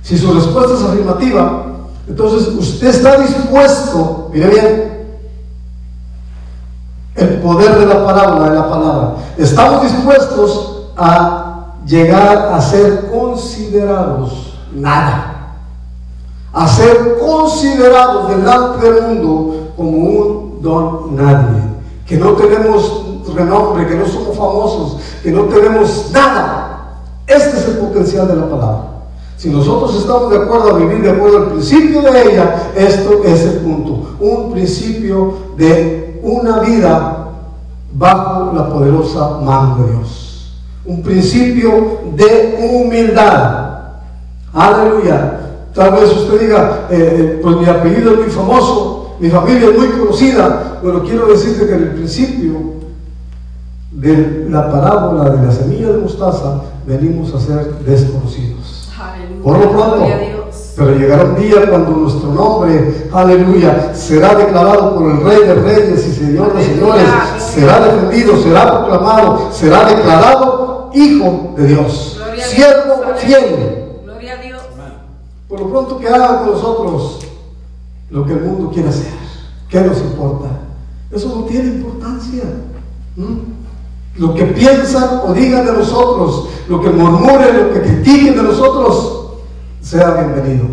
Si 0.02 0.18
su 0.18 0.32
respuesta 0.32 0.74
es 0.74 0.82
afirmativa, 0.82 1.66
entonces 2.08 2.48
usted 2.48 2.88
está 2.88 3.18
dispuesto, 3.18 4.30
mire 4.32 4.48
bien, 4.48 4.92
el 7.14 7.40
poder 7.40 7.78
de 7.78 7.86
la 7.86 8.04
parábola, 8.04 8.50
de 8.50 8.56
la 8.56 8.68
palabra. 8.68 9.14
Estamos 9.38 9.82
dispuestos 9.82 10.88
a 10.96 11.41
llegar 11.86 12.52
a 12.52 12.60
ser 12.60 13.10
considerados 13.10 14.54
nada, 14.74 15.56
a 16.52 16.68
ser 16.68 17.18
considerados 17.18 18.28
delante 18.28 18.90
del 18.90 19.02
mundo 19.02 19.72
como 19.76 19.90
un 19.90 20.62
don 20.62 21.16
nadie, 21.16 21.62
que 22.06 22.16
no 22.16 22.32
tenemos 22.32 23.02
renombre, 23.34 23.86
que 23.86 23.94
no 23.94 24.06
somos 24.06 24.36
famosos, 24.36 24.98
que 25.22 25.30
no 25.30 25.44
tenemos 25.44 26.10
nada. 26.12 26.98
Este 27.26 27.56
es 27.56 27.68
el 27.68 27.78
potencial 27.78 28.28
de 28.28 28.36
la 28.36 28.48
palabra. 28.48 28.84
Si 29.36 29.50
nosotros 29.50 29.96
estamos 29.96 30.30
de 30.30 30.36
acuerdo 30.36 30.76
a 30.76 30.78
vivir 30.78 31.02
de 31.02 31.10
acuerdo 31.10 31.38
al 31.38 31.46
principio 31.46 32.02
de 32.02 32.32
ella, 32.32 32.72
esto 32.76 33.22
es 33.24 33.42
el 33.42 33.56
punto. 33.56 34.16
Un 34.20 34.52
principio 34.52 35.34
de 35.56 36.20
una 36.22 36.60
vida 36.60 37.28
bajo 37.94 38.52
la 38.54 38.68
poderosa 38.68 39.38
mano 39.40 39.78
de 39.78 39.92
Dios. 39.92 40.21
Un 40.84 41.02
principio 41.02 42.00
de 42.16 42.58
humildad. 42.60 43.62
Aleluya. 44.52 45.38
Tal 45.74 45.92
vez 45.92 46.12
usted 46.12 46.40
diga, 46.40 46.86
eh, 46.90 46.96
eh, 46.98 47.40
pues 47.42 47.56
mi 47.56 47.66
apellido 47.66 48.12
es 48.12 48.18
muy 48.18 48.30
famoso, 48.30 49.16
mi 49.20 49.30
familia 49.30 49.70
es 49.70 49.78
muy 49.78 49.88
conocida. 49.88 50.80
Bueno, 50.82 51.02
quiero 51.02 51.28
decirte 51.28 51.66
que 51.66 51.74
en 51.74 51.82
el 51.82 51.90
principio 51.92 52.52
de 53.92 54.46
la 54.50 54.70
parábola 54.70 55.30
de 55.30 55.46
la 55.46 55.52
semilla 55.52 55.92
de 55.92 55.98
mostaza 55.98 56.62
venimos 56.86 57.34
a 57.34 57.40
ser 57.40 57.72
desconocidos. 57.86 58.90
Aleluya. 59.00 59.42
Por 59.42 59.58
lo 59.58 59.70
pronto, 59.70 60.06
pero 60.76 60.96
llegará 60.96 61.24
un 61.24 61.36
día 61.36 61.68
cuando 61.68 61.90
nuestro 61.90 62.32
nombre, 62.32 63.08
aleluya, 63.12 63.94
será 63.94 64.34
declarado 64.34 64.94
por 64.94 65.10
el 65.10 65.20
Rey 65.22 65.46
de 65.46 65.54
Reyes 65.54 66.06
y 66.06 66.12
Señor 66.12 66.54
de 66.54 66.64
Señores, 66.64 67.04
será 67.38 67.80
defendido, 67.80 68.36
será 68.42 68.78
proclamado, 68.78 69.48
será 69.52 69.84
declarado 69.84 70.61
Hijo 70.94 71.54
de 71.56 71.66
Dios, 71.66 72.20
siervo 72.38 73.02
fiel. 73.16 74.00
Gloria 74.04 74.38
a 74.38 74.42
Dios. 74.42 74.62
Por 75.48 75.60
lo 75.60 75.70
pronto 75.70 75.98
que 75.98 76.08
haga 76.08 76.40
con 76.40 76.52
nosotros 76.52 77.18
lo 78.10 78.26
que 78.26 78.32
el 78.32 78.40
mundo 78.42 78.70
quiere 78.70 78.90
hacer, 78.90 79.12
¿qué 79.68 79.80
nos 79.80 79.98
importa? 79.98 80.48
Eso 81.10 81.28
no 81.34 81.44
tiene 81.44 81.76
importancia. 81.76 82.44
Lo 84.16 84.34
que 84.34 84.44
piensan 84.44 85.20
o 85.26 85.32
digan 85.32 85.64
de 85.64 85.72
nosotros, 85.72 86.48
lo 86.68 86.80
que 86.80 86.90
murmuren, 86.90 87.68
lo 87.68 87.72
que 87.72 87.80
critiquen 87.82 88.36
de 88.36 88.42
nosotros, 88.42 89.32
sea 89.80 90.10
bienvenido. 90.12 90.66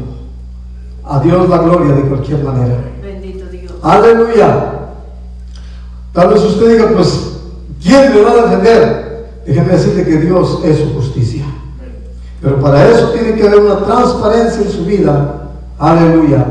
A 1.06 1.20
Dios 1.20 1.50
la 1.50 1.58
gloria 1.58 1.96
de 1.96 2.02
cualquier 2.04 2.44
manera. 2.44 2.78
Bendito 3.02 3.46
Dios. 3.46 3.74
Aleluya. 3.82 4.74
Tal 6.14 6.30
vez 6.30 6.44
usted 6.44 6.78
diga, 6.78 6.92
pues, 6.94 7.38
¿quién 7.82 8.14
me 8.14 8.22
va 8.22 8.32
a 8.32 8.36
defender? 8.36 9.09
Déjeme 9.50 9.74
decirle 9.74 10.06
que 10.06 10.18
Dios 10.18 10.60
es 10.64 10.78
su 10.78 10.94
justicia. 10.94 11.44
Pero 12.40 12.62
para 12.62 12.88
eso 12.88 13.10
tiene 13.10 13.34
que 13.34 13.48
haber 13.48 13.62
una 13.62 13.84
transparencia 13.84 14.62
en 14.62 14.70
su 14.70 14.86
vida. 14.86 15.50
Aleluya. 15.80 16.46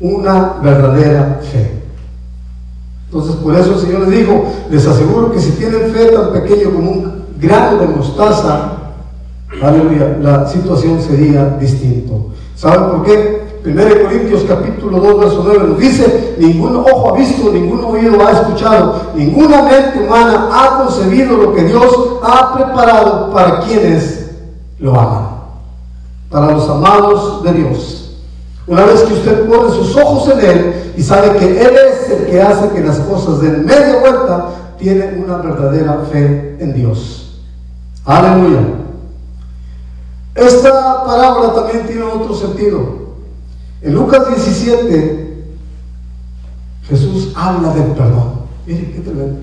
Una 0.00 0.54
verdadera 0.60 1.40
fe. 1.52 1.80
Entonces, 3.04 3.36
por 3.36 3.54
eso 3.54 3.74
el 3.74 3.78
Señor 3.78 4.08
les 4.08 4.18
dijo, 4.18 4.46
les 4.68 4.84
aseguro 4.84 5.30
que 5.30 5.38
si 5.38 5.52
tienen 5.52 5.92
fe 5.92 6.06
tan 6.06 6.32
pequeño 6.32 6.74
como 6.74 6.90
un 6.90 7.22
grano 7.40 7.78
de 7.78 7.86
mostaza, 7.86 8.72
aleluya, 9.62 10.18
la 10.20 10.48
situación 10.48 11.00
sería 11.00 11.56
distinto. 11.60 12.30
¿Saben 12.56 12.90
por 12.90 13.04
qué? 13.04 13.41
1 13.64 14.02
Corintios 14.02 14.42
capítulo 14.48 14.98
2, 14.98 15.20
verso 15.20 15.42
9 15.44 15.68
nos 15.68 15.78
dice, 15.78 16.34
ningún 16.38 16.76
ojo 16.76 17.10
ha 17.10 17.18
visto, 17.18 17.52
ningún 17.52 17.84
oído 17.84 18.26
ha 18.26 18.32
escuchado, 18.32 19.12
ninguna 19.14 19.62
mente 19.62 20.00
humana 20.04 20.48
ha 20.52 20.82
concebido 20.82 21.36
lo 21.36 21.54
que 21.54 21.64
Dios 21.64 21.92
ha 22.24 22.54
preparado 22.54 23.32
para 23.32 23.60
quienes 23.60 24.30
lo 24.80 24.98
aman, 24.98 25.28
para 26.28 26.52
los 26.52 26.68
amados 26.68 27.44
de 27.44 27.52
Dios. 27.52 28.18
Una 28.66 28.84
vez 28.84 29.02
que 29.02 29.14
usted 29.14 29.48
pone 29.48 29.70
sus 29.70 29.96
ojos 29.96 30.28
en 30.32 30.40
Él 30.40 30.92
y 30.96 31.02
sabe 31.02 31.36
que 31.36 31.46
Él 31.46 31.74
es 31.76 32.10
el 32.10 32.26
que 32.26 32.42
hace 32.42 32.68
que 32.70 32.80
las 32.80 32.98
cosas 32.98 33.40
den 33.40 33.64
media 33.64 34.00
vuelta, 34.00 34.48
tiene 34.76 35.22
una 35.24 35.36
verdadera 35.36 36.00
fe 36.10 36.56
en 36.58 36.74
Dios. 36.74 37.40
Aleluya. 38.04 38.60
Esta 40.34 41.04
parábola 41.04 41.54
también 41.54 41.86
tiene 41.86 42.02
otro 42.02 42.34
sentido. 42.34 43.01
En 43.82 43.94
Lucas 43.94 44.28
17, 44.28 45.44
Jesús 46.88 47.32
habla 47.34 47.74
del 47.74 47.92
perdón. 47.92 48.42
Miren 48.64 48.92
qué 48.92 49.00
tremendo. 49.00 49.40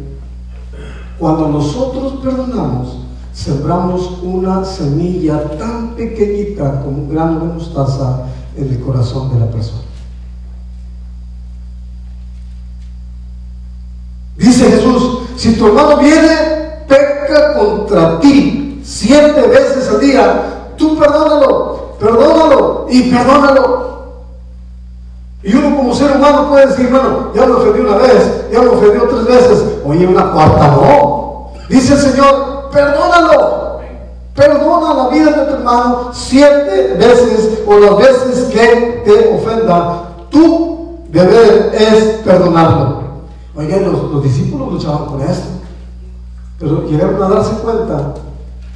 Cuando 1.18 1.50
nosotros 1.50 2.22
perdonamos, 2.24 3.00
sembramos 3.34 4.20
una 4.24 4.64
semilla 4.64 5.44
tan 5.58 5.96
pequeñita 5.96 6.82
como 6.82 7.00
un 7.00 7.10
grano 7.10 7.40
de 7.42 7.54
mostaza 7.54 8.28
en 8.56 8.70
el 8.70 8.80
corazón 8.80 9.34
de 9.34 9.40
la 9.42 9.52
persona. 9.52 9.82
Dice 14.38 14.72
Jesús, 14.72 15.20
si 15.36 15.56
tu 15.56 15.68
hermano 15.68 15.98
viene, 15.98 16.86
peca 16.88 17.56
contra 17.60 18.22
ti 18.22 18.80
siete 18.84 19.42
veces 19.48 19.90
al 19.90 20.00
día, 20.00 20.74
tú 20.78 20.98
perdónalo, 20.98 21.98
perdónalo 22.00 22.88
y 22.90 23.10
perdónalo. 23.12 23.99
Y 25.42 25.56
uno 25.56 25.76
como 25.76 25.94
ser 25.94 26.18
humano 26.18 26.50
puede 26.50 26.68
decir, 26.68 26.90
bueno, 26.90 27.32
ya 27.34 27.46
lo 27.46 27.60
ofendí 27.60 27.80
una 27.80 27.98
vez, 27.98 28.50
ya 28.52 28.62
lo 28.62 28.74
ofendió 28.74 29.04
tres 29.04 29.26
veces, 29.26 29.66
oye, 29.86 30.06
una 30.06 30.32
cuarta 30.32 30.68
no. 30.68 31.52
Dice 31.70 31.94
el 31.94 32.00
Señor, 32.00 32.70
perdónalo. 32.72 33.80
Perdona 34.36 34.94
la 34.94 35.10
vida 35.10 35.32
de 35.32 35.46
tu 35.46 35.54
hermano 35.56 36.12
siete 36.14 36.96
veces 36.98 37.60
o 37.68 37.78
las 37.78 37.98
veces 37.98 38.46
que 38.46 39.02
te 39.04 39.36
ofenda. 39.36 40.04
Tu 40.30 40.98
deber 41.10 41.74
es 41.74 42.04
perdonarlo. 42.24 43.00
Oye, 43.56 43.82
los, 43.82 44.12
los 44.12 44.24
discípulos 44.24 44.74
luchaban 44.74 45.06
con 45.06 45.22
esto, 45.22 45.48
pero 46.58 46.86
llegaron 46.86 47.22
a 47.22 47.36
darse 47.36 47.56
cuenta 47.56 48.14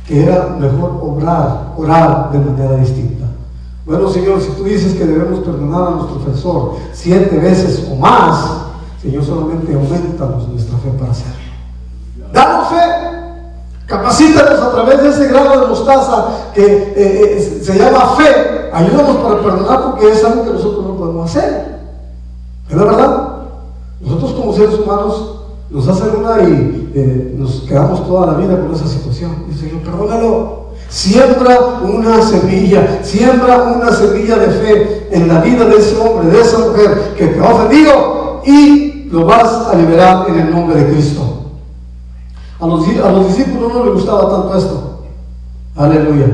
que 0.05 0.23
era 0.23 0.55
mejor 0.59 0.99
obrar, 1.01 1.73
orar 1.77 2.31
de 2.31 2.39
manera 2.39 2.75
distinta. 2.75 3.25
Bueno, 3.85 4.09
Señor, 4.09 4.41
si 4.41 4.49
tú 4.51 4.63
dices 4.63 4.93
que 4.93 5.05
debemos 5.05 5.39
perdonar 5.39 5.87
a 5.87 5.91
nuestro 5.91 6.15
ofensor 6.15 6.75
siete 6.93 7.37
veces 7.37 7.85
o 7.91 7.95
más, 7.95 8.63
Señor, 9.01 9.25
solamente 9.25 9.73
aumentanos 9.73 10.47
nuestra 10.47 10.77
fe 10.77 10.89
para 10.97 11.11
hacerlo. 11.11 11.33
Danos 12.31 12.69
fe. 12.69 12.77
Capacítanos 13.85 14.61
a 14.61 14.71
través 14.71 15.03
de 15.03 15.09
ese 15.09 15.27
grado 15.27 15.59
de 15.59 15.67
mostaza 15.67 16.27
que 16.53 16.63
eh, 16.63 16.93
eh, 16.95 17.61
se 17.61 17.77
llama 17.77 18.15
fe. 18.15 18.69
Ayúdanos 18.71 19.17
para 19.17 19.41
perdonar 19.41 19.83
porque 19.83 20.11
es 20.11 20.23
algo 20.23 20.45
que 20.45 20.51
nosotros 20.51 20.85
no 20.85 20.95
podemos 20.95 21.29
hacer. 21.29 21.79
¿Es 22.69 22.75
la 22.75 22.83
verdad? 22.85 23.33
Nosotros 23.99 24.31
como 24.31 24.53
seres 24.53 24.79
humanos 24.79 25.41
nos 25.69 25.87
hacen 25.89 26.15
una 26.15 26.41
y 26.41 26.91
eh, 26.95 27.35
nos 27.37 27.61
quedamos 27.61 28.07
toda 28.07 28.27
la 28.27 28.33
vida 28.37 28.57
con 28.57 28.73
esa 28.73 28.87
situación. 28.87 29.43
Dice 29.49 29.67
Señor, 29.67 29.83
perdónalo. 29.83 30.62
Siembra 30.93 31.79
una 31.81 32.21
semilla, 32.21 32.99
siembra 33.01 33.63
una 33.63 33.91
semilla 33.91 34.37
de 34.37 34.47
fe 34.47 35.07
en 35.09 35.27
la 35.27 35.41
vida 35.41 35.65
de 35.65 35.77
ese 35.77 35.97
hombre, 35.97 36.29
de 36.29 36.39
esa 36.39 36.59
mujer 36.59 37.15
que 37.17 37.29
te 37.29 37.39
ha 37.39 37.51
ofendido 37.51 38.43
y 38.45 39.05
lo 39.05 39.25
vas 39.25 39.69
a 39.71 39.75
liberar 39.75 40.27
en 40.29 40.39
el 40.39 40.51
nombre 40.51 40.75
de 40.75 40.93
Cristo. 40.93 41.47
A 42.59 42.67
los, 42.67 42.87
a 42.87 43.11
los 43.11 43.27
discípulos 43.27 43.73
no 43.73 43.85
les 43.85 43.93
gustaba 43.95 44.29
tanto 44.29 44.55
esto. 44.55 44.99
Aleluya. 45.75 46.27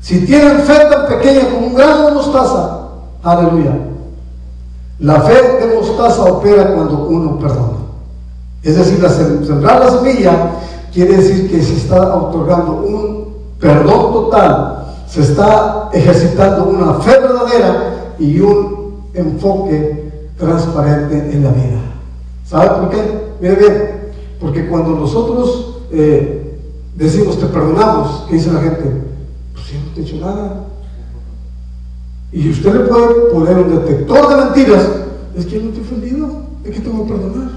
Si 0.00 0.26
tienen 0.26 0.58
fe 0.62 0.78
tan 0.90 1.06
pequeña 1.06 1.48
como 1.48 1.68
un 1.68 1.74
grano 1.74 2.06
de 2.08 2.14
mostaza, 2.14 2.88
aleluya. 3.22 3.78
La 4.98 5.20
fe 5.20 5.64
de 5.64 5.72
mostaza 5.72 6.24
opera 6.24 6.74
cuando 6.74 7.06
uno 7.06 7.38
perdona. 7.38 7.78
Es 8.64 8.76
decir, 8.76 9.00
la 9.00 9.08
sembrar 9.08 9.84
la 9.84 9.90
semilla 9.92 10.50
quiere 10.92 11.18
decir 11.18 11.48
que 11.48 11.62
se 11.62 11.76
está 11.76 12.16
otorgando 12.16 12.72
un 12.72 13.35
perdón 13.58 14.12
total, 14.12 14.94
se 15.08 15.22
está 15.22 15.90
ejercitando 15.92 16.64
una 16.64 16.94
fe 16.94 17.18
verdadera 17.20 18.14
y 18.18 18.40
un 18.40 19.06
enfoque 19.14 20.12
transparente 20.38 21.16
en 21.32 21.44
la 21.44 21.50
vida. 21.50 21.80
¿Sabe 22.44 22.68
por 22.80 22.90
qué? 22.90 23.26
Mire 23.40 23.54
bien, 23.56 24.00
porque 24.40 24.66
cuando 24.68 24.90
nosotros 24.90 25.78
eh, 25.90 26.58
decimos 26.94 27.38
te 27.38 27.46
perdonamos, 27.46 28.24
¿qué 28.28 28.34
dice 28.34 28.52
la 28.52 28.60
gente? 28.60 29.02
Pues 29.54 29.66
yo 29.68 29.78
no 29.80 29.94
te 29.94 30.00
he 30.00 30.04
hecho 30.04 30.16
nada. 30.16 30.64
Y 32.32 32.50
usted 32.50 32.72
le 32.72 32.80
puede 32.80 33.14
poner 33.32 33.56
un 33.58 33.76
detector 33.76 34.28
de 34.28 34.44
mentiras. 34.44 34.88
Es 35.36 35.46
que 35.46 35.56
yo 35.56 35.62
no 35.62 35.70
te 35.70 35.78
he 35.78 35.82
ofendido. 35.82 36.42
¿De 36.62 36.70
qué 36.70 36.80
te 36.80 36.88
voy 36.88 37.04
a 37.04 37.08
perdonar? 37.08 37.50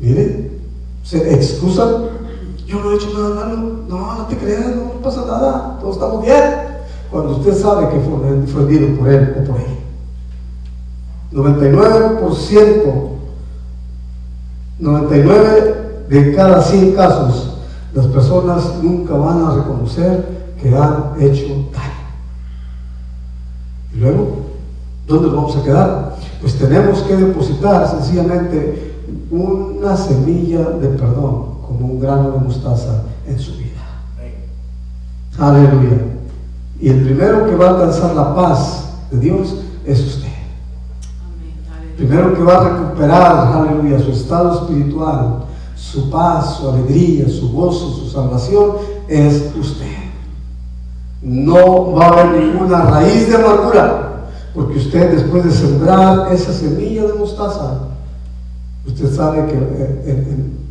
Mire, 0.00 0.50
se 1.02 1.34
excusan. 1.34 2.23
Yo 2.66 2.80
no 2.80 2.92
he 2.92 2.96
hecho 2.96 3.10
nada 3.12 3.34
malo. 3.34 3.56
No, 3.88 4.18
no 4.18 4.26
te 4.26 4.36
creas, 4.36 4.76
no 4.76 5.00
pasa 5.02 5.24
nada. 5.26 5.78
Todos 5.80 5.96
estamos 5.96 6.22
bien. 6.22 6.42
Cuando 7.10 7.36
usted 7.36 7.56
sabe 7.56 7.88
que 7.90 8.00
fue 8.00 8.14
ofendido 8.14 8.98
por 8.98 9.08
él 9.08 9.36
o 9.38 9.44
por 9.44 9.60
ella. 9.60 9.74
99% 11.32 13.14
99 14.78 16.06
de 16.08 16.34
cada 16.34 16.60
100 16.62 16.94
casos, 16.94 17.58
las 17.94 18.06
personas 18.06 18.82
nunca 18.82 19.14
van 19.14 19.44
a 19.44 19.54
reconocer 19.54 20.52
que 20.60 20.76
han 20.76 21.14
hecho 21.20 21.46
daño. 21.72 21.94
Y 23.94 23.98
luego, 23.98 24.38
¿dónde 25.06 25.28
vamos 25.28 25.56
a 25.56 25.62
quedar? 25.62 26.16
Pues 26.40 26.58
tenemos 26.58 27.02
que 27.02 27.16
depositar 27.16 27.88
sencillamente 27.88 28.94
una 29.30 29.96
semilla 29.96 30.70
de 30.70 30.88
perdón, 30.88 31.53
como 31.66 31.86
un 31.86 32.00
grano 32.00 32.32
de 32.32 32.38
mostaza 32.38 33.02
en 33.26 33.38
su 33.38 33.52
vida. 33.56 33.82
Aleluya. 35.38 35.98
Y 36.80 36.88
el 36.88 37.04
primero 37.04 37.46
que 37.46 37.56
va 37.56 37.66
a 37.66 37.70
alcanzar 37.70 38.14
la 38.14 38.34
paz 38.34 38.90
de 39.10 39.18
Dios 39.18 39.56
es 39.84 40.00
usted. 40.00 40.28
Primero 41.96 42.34
que 42.34 42.42
va 42.42 42.56
a 42.56 42.68
recuperar, 42.68 43.52
aleluya, 43.54 43.98
su 44.00 44.10
estado 44.10 44.54
espiritual, 44.54 45.44
su 45.76 46.10
paz, 46.10 46.56
su 46.56 46.68
alegría, 46.68 47.28
su 47.28 47.52
gozo, 47.52 47.90
su 47.90 48.10
salvación, 48.10 48.72
es 49.08 49.52
usted. 49.58 49.94
No 51.22 51.92
va 51.92 52.06
a 52.06 52.08
haber 52.08 52.42
ninguna 52.42 52.82
raíz 52.82 53.28
de 53.28 53.36
amargura, 53.36 54.26
porque 54.54 54.78
usted 54.78 55.12
después 55.12 55.44
de 55.44 55.52
sembrar 55.52 56.32
esa 56.32 56.52
semilla 56.52 57.04
de 57.04 57.14
mostaza, 57.14 57.78
usted 58.86 59.14
sabe 59.14 59.46
que 59.46 60.10
en, 60.10 60.63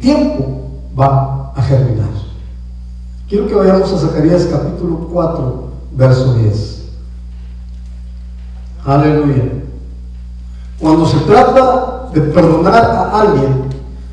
tiempo 0.00 0.70
va 0.98 1.52
a 1.54 1.62
germinar. 1.62 2.08
Quiero 3.28 3.46
que 3.46 3.54
vayamos 3.54 3.92
a 3.92 3.98
Zacarías 3.98 4.46
capítulo 4.46 5.08
4, 5.12 5.68
verso 5.92 6.34
10. 6.34 6.80
Aleluya. 8.84 9.44
Cuando 10.80 11.06
se 11.06 11.18
trata 11.18 12.08
de 12.12 12.20
perdonar 12.22 12.82
a 12.82 13.20
alguien, 13.20 13.64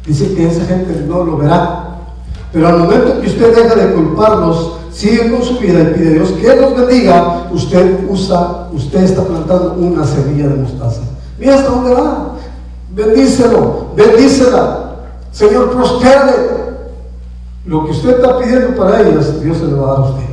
dice 0.05 0.35
que 0.35 0.47
esa 0.47 0.65
gente 0.65 1.05
no 1.07 1.23
lo 1.23 1.37
verá. 1.37 1.97
Pero 2.53 2.67
al 2.67 2.79
momento 2.79 3.19
que 3.19 3.27
usted 3.27 3.55
deja 3.55 3.75
de 3.75 3.93
culparlos, 3.93 4.73
sigue 4.91 5.31
con 5.31 5.41
su 5.41 5.57
vida 5.59 5.81
y 5.81 5.93
pide 5.93 6.09
a 6.09 6.13
Dios 6.13 6.31
que 6.31 6.55
los 6.55 6.75
bendiga, 6.75 7.47
usted 7.51 8.07
usa, 8.09 8.67
usted 8.71 9.03
está 9.03 9.23
plantando 9.23 9.73
una 9.79 10.05
semilla 10.05 10.47
de 10.47 10.55
mostaza. 10.55 11.01
Mira 11.39 11.55
hasta 11.55 11.69
dónde 11.69 11.93
va. 11.93 12.35
Bendícelo, 12.93 13.87
bendícela. 13.95 14.86
Señor, 15.37 15.69
prospere. 15.69 16.33
Lo 17.65 17.85
que 17.85 17.91
usted 17.91 18.15
está 18.15 18.39
pidiendo 18.39 18.75
para 18.75 19.01
ellas, 19.01 19.39
Dios 19.39 19.57
se 19.57 19.65
lo 19.65 19.83
va 19.83 19.87
a 19.87 19.91
dar 19.91 19.99
a 19.99 20.09
usted. 20.09 20.25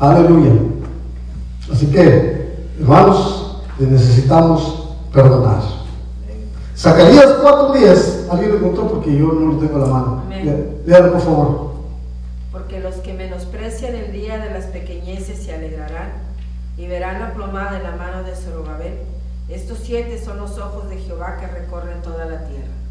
Aleluya. 0.00 0.52
Así 1.72 1.86
que, 1.86 2.66
hermanos, 2.80 3.62
necesitamos 3.78 4.88
perdonar. 5.12 5.62
Zacarías 6.76 7.38
4.10, 7.44 8.28
alguien 8.28 8.50
lo 8.50 8.56
encontró 8.56 8.88
porque 8.88 9.16
yo 9.16 9.26
no 9.26 9.52
lo 9.52 9.58
tengo 9.58 9.76
a 9.76 9.86
la 9.86 9.86
mano. 9.86 10.22
Léalo 10.84 11.12
por 11.12 11.20
favor. 11.20 11.72
Porque 12.50 12.80
los 12.80 12.96
que 12.96 13.14
menosprecian 13.14 13.94
el 13.94 14.10
día 14.10 14.38
de 14.38 14.50
las 14.50 14.64
pequeñeces 14.64 15.44
se 15.44 15.54
alegrarán 15.54 16.10
y 16.76 16.88
verán 16.88 17.20
la 17.20 17.34
plomada 17.34 17.76
en 17.76 17.84
la 17.84 17.94
mano 17.94 18.24
de 18.24 18.34
Zorobabel. 18.34 18.98
Estos 19.48 19.78
siete 19.80 20.20
son 20.20 20.38
los 20.38 20.58
ojos 20.58 20.90
de 20.90 20.96
Jehová 20.96 21.36
que 21.38 21.46
recorren 21.46 22.02
toda 22.02 22.24
la 22.24 22.44
tierra. 22.46 22.81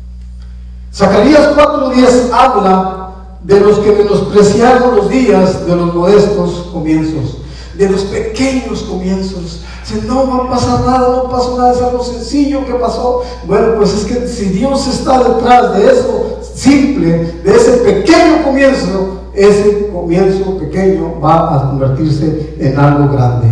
Zacarías 0.94 1.56
4.10 1.56 2.32
habla 2.34 3.12
de 3.44 3.60
los 3.60 3.80
que 3.80 3.92
menospreciaron 3.92 4.96
los 4.96 5.10
días 5.10 5.66
de 5.66 5.76
los 5.76 5.94
modestos 5.94 6.70
comienzos, 6.72 7.38
de 7.78 7.90
los 7.90 8.02
pequeños 8.02 8.84
comienzos, 8.84 9.62
no 10.08 10.28
va 10.28 10.46
a 10.46 10.50
pasar 10.50 10.82
nada, 10.82 11.10
no 11.10 11.30
pasó 11.30 11.58
nada, 11.58 11.74
es 11.74 11.82
algo 11.82 12.04
sencillo 12.04 12.66
que 12.66 12.74
pasó. 12.74 13.24
Bueno, 13.46 13.76
pues 13.78 13.94
es 13.94 14.06
que 14.06 14.28
si 14.28 14.46
Dios 14.46 14.88
está 14.88 15.24
detrás 15.24 15.76
de 15.76 15.92
eso 15.92 16.40
simple, 16.54 17.42
de 17.44 17.56
ese 17.56 17.72
pequeño 17.78 18.44
comienzo, 18.44 19.22
ese 19.34 19.90
comienzo 19.92 20.58
pequeño 20.58 21.20
va 21.20 21.56
a 21.56 21.70
convertirse 21.70 22.56
en 22.60 22.78
algo 22.78 23.14
grande. 23.14 23.48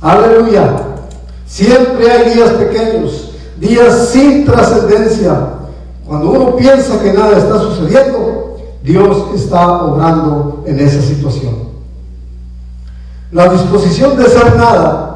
Aleluya. 0.00 0.76
Siempre 1.46 2.10
hay 2.10 2.34
días 2.34 2.50
pequeños, 2.50 3.32
días 3.58 4.08
sin 4.10 4.44
trascendencia. 4.44 5.54
Cuando 6.08 6.30
uno 6.30 6.56
piensa 6.56 7.02
que 7.02 7.12
nada 7.12 7.36
está 7.36 7.58
sucediendo, 7.58 8.56
Dios 8.82 9.26
está 9.34 9.84
obrando 9.84 10.64
en 10.66 10.80
esa 10.80 11.02
situación. 11.02 11.68
La 13.30 13.48
disposición 13.50 14.16
de 14.16 14.24
ser 14.24 14.56
nada 14.56 15.08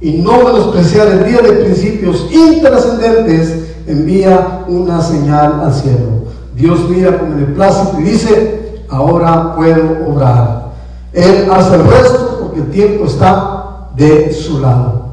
y 0.00 0.12
no 0.18 0.44
menospreciar 0.44 1.08
el 1.08 1.24
día 1.24 1.40
de 1.40 1.64
principios 1.64 2.28
intrascendentes, 2.30 3.70
envía 3.88 4.64
una 4.68 5.00
señal 5.00 5.62
al 5.64 5.74
cielo. 5.74 6.26
Dios 6.54 6.88
mira 6.88 7.18
con 7.18 7.34
beneplácito 7.34 7.98
y 8.00 8.04
dice, 8.04 8.84
ahora 8.88 9.56
puedo 9.56 10.08
obrar. 10.08 10.66
Él 11.12 11.48
hace 11.50 11.74
el 11.74 11.88
resto 11.88 12.38
porque 12.40 12.60
el 12.60 12.70
tiempo 12.70 13.06
está 13.06 13.88
de 13.96 14.32
su 14.32 14.60
lado. 14.60 15.06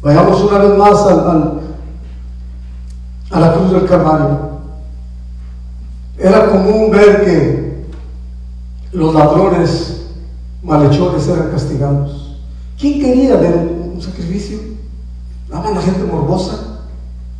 Vayamos 0.00 0.40
una 0.42 0.58
vez 0.58 0.78
más 0.78 1.06
al, 1.06 1.60
a 3.32 3.40
la 3.40 3.52
cruz 3.52 3.72
del 3.72 3.86
Calvario. 3.86 4.49
Era 6.20 6.50
común 6.50 6.90
ver 6.90 7.24
que 7.24 7.86
los 8.92 9.14
ladrones 9.14 10.06
malhechores 10.62 11.26
eran 11.28 11.50
castigados. 11.50 12.36
¿Quién 12.78 13.00
quería 13.00 13.36
ver 13.36 13.80
sacrificio. 14.00 14.58
Nada 15.48 15.62
más 15.62 15.74
la 15.74 15.92
gente 15.92 16.12
morbosa. 16.12 16.80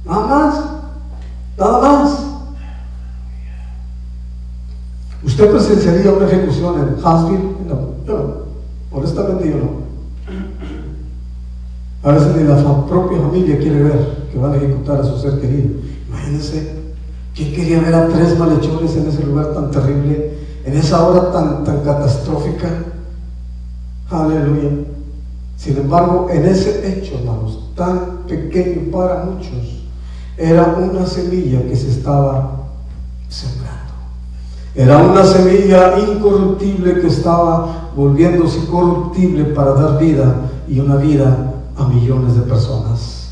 Nada 0.05 0.27
más. 0.27 0.65
Nada 1.59 1.81
más. 1.81 2.27
¿Usted 5.23 5.51
presenciaría 5.51 6.13
una 6.13 6.27
ejecución 6.27 6.75
en 6.77 7.05
Huntsville? 7.05 7.57
No, 7.69 8.07
yo 8.07 8.19
no. 8.19 8.99
Honestamente 8.99 9.49
yo 9.49 9.57
no. 9.57 9.91
A 12.03 12.13
veces 12.13 12.35
ni 12.35 12.45
la 12.45 12.87
propia 12.87 13.19
familia 13.19 13.59
quiere 13.59 13.83
ver 13.83 14.29
que 14.33 14.39
van 14.39 14.55
a 14.55 14.57
ejecutar 14.57 15.01
a 15.01 15.05
su 15.05 15.19
ser 15.19 15.39
querido. 15.39 15.69
Imagínense, 16.09 16.80
¿quién 17.41 17.55
quería 17.55 17.81
ver 17.81 17.95
a 17.95 18.09
tres 18.09 18.39
malhechores 18.39 18.97
en 18.97 19.09
ese 19.09 19.25
lugar 19.25 19.55
tan 19.55 19.71
terrible, 19.71 20.33
en 20.65 20.77
esa 20.77 21.07
hora 21.07 21.33
tan, 21.33 21.65
tan 21.65 21.81
catastrófica? 21.81 22.69
Aleluya. 24.11 24.71
Sin 25.57 25.79
embargo, 25.79 26.29
en 26.31 26.45
ese 26.47 26.87
hecho, 26.87 27.19
hermanos, 27.19 27.71
tan 27.75 28.25
pequeño 28.29 28.91
para 28.91 29.25
muchos, 29.25 29.85
era 30.37 30.67
una 30.79 31.07
semilla 31.07 31.63
que 31.63 31.77
se 31.77 31.91
estaba 31.91 32.67
sembrando. 33.29 33.71
Era 34.75 34.99
una 34.99 35.25
semilla 35.25 35.99
incorruptible 35.99 37.01
que 37.01 37.07
estaba 37.07 37.91
volviéndose 37.97 38.67
corruptible 38.67 39.45
para 39.45 39.73
dar 39.73 39.99
vida 39.99 40.35
y 40.69 40.79
una 40.79 40.97
vida 40.97 41.55
a 41.77 41.85
millones 41.87 42.37
de 42.37 42.43
personas. 42.43 43.31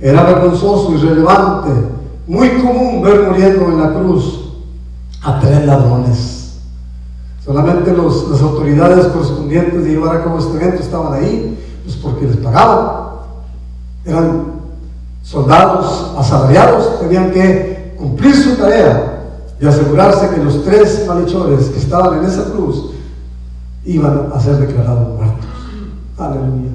Era 0.00 0.22
vergonzoso 0.22 0.94
y 0.94 0.96
relevante, 0.96 1.99
muy 2.30 2.48
común 2.62 3.02
ver 3.02 3.28
muriendo 3.28 3.64
en 3.72 3.80
la 3.80 3.92
cruz 3.92 4.52
a 5.20 5.40
tres 5.40 5.66
ladrones. 5.66 6.60
Solamente 7.44 7.92
las 7.92 8.40
autoridades 8.40 9.06
correspondientes 9.06 9.82
de 9.82 9.90
llevar 9.90 10.14
a 10.14 10.22
cabo 10.22 10.38
este 10.38 10.56
evento 10.56 10.80
estaban 10.80 11.12
ahí, 11.12 11.58
pues 11.82 11.96
porque 11.96 12.28
les 12.28 12.36
pagaban. 12.36 13.08
Eran 14.04 14.44
soldados 15.24 16.14
asalariados, 16.16 17.00
tenían 17.00 17.32
que 17.32 17.96
cumplir 17.98 18.36
su 18.36 18.54
tarea 18.54 19.24
y 19.60 19.66
asegurarse 19.66 20.30
que 20.30 20.44
los 20.44 20.64
tres 20.64 21.04
malhechores 21.08 21.64
que 21.70 21.80
estaban 21.80 22.20
en 22.20 22.26
esa 22.26 22.44
cruz 22.44 22.92
iban 23.84 24.30
a 24.32 24.38
ser 24.38 24.56
declarados 24.58 25.16
muertos. 25.16 25.46
Aleluya. 26.16 26.70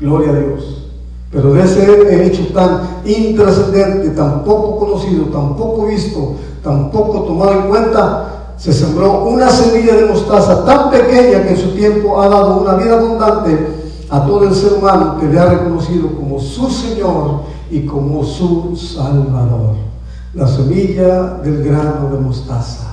Gloria 0.00 0.30
a 0.32 0.34
Dios. 0.34 0.87
Pero 1.30 1.52
de 1.52 1.62
ese 1.62 2.26
hecho 2.26 2.52
tan 2.54 3.02
intrascendente, 3.04 4.10
tan 4.10 4.44
poco 4.44 4.78
conocido, 4.78 5.26
tan 5.26 5.56
poco 5.56 5.86
visto, 5.86 6.34
tan 6.62 6.90
poco 6.90 7.22
tomado 7.22 7.52
en 7.52 7.68
cuenta, 7.68 8.54
se 8.56 8.72
sembró 8.72 9.24
una 9.24 9.50
semilla 9.50 9.94
de 9.94 10.06
mostaza 10.06 10.64
tan 10.64 10.90
pequeña 10.90 11.42
que 11.42 11.50
en 11.50 11.56
su 11.56 11.70
tiempo 11.74 12.20
ha 12.20 12.28
dado 12.28 12.60
una 12.60 12.74
vida 12.74 12.98
abundante 12.98 13.56
a 14.10 14.24
todo 14.24 14.44
el 14.44 14.54
ser 14.54 14.72
humano 14.72 15.18
que 15.20 15.26
le 15.26 15.38
ha 15.38 15.46
reconocido 15.46 16.08
como 16.16 16.40
su 16.40 16.68
Señor 16.70 17.42
y 17.70 17.82
como 17.82 18.24
su 18.24 18.74
Salvador. 18.74 19.76
La 20.34 20.46
semilla 20.46 21.34
del 21.42 21.62
grano 21.62 22.08
de 22.10 22.20
mostaza. 22.20 22.84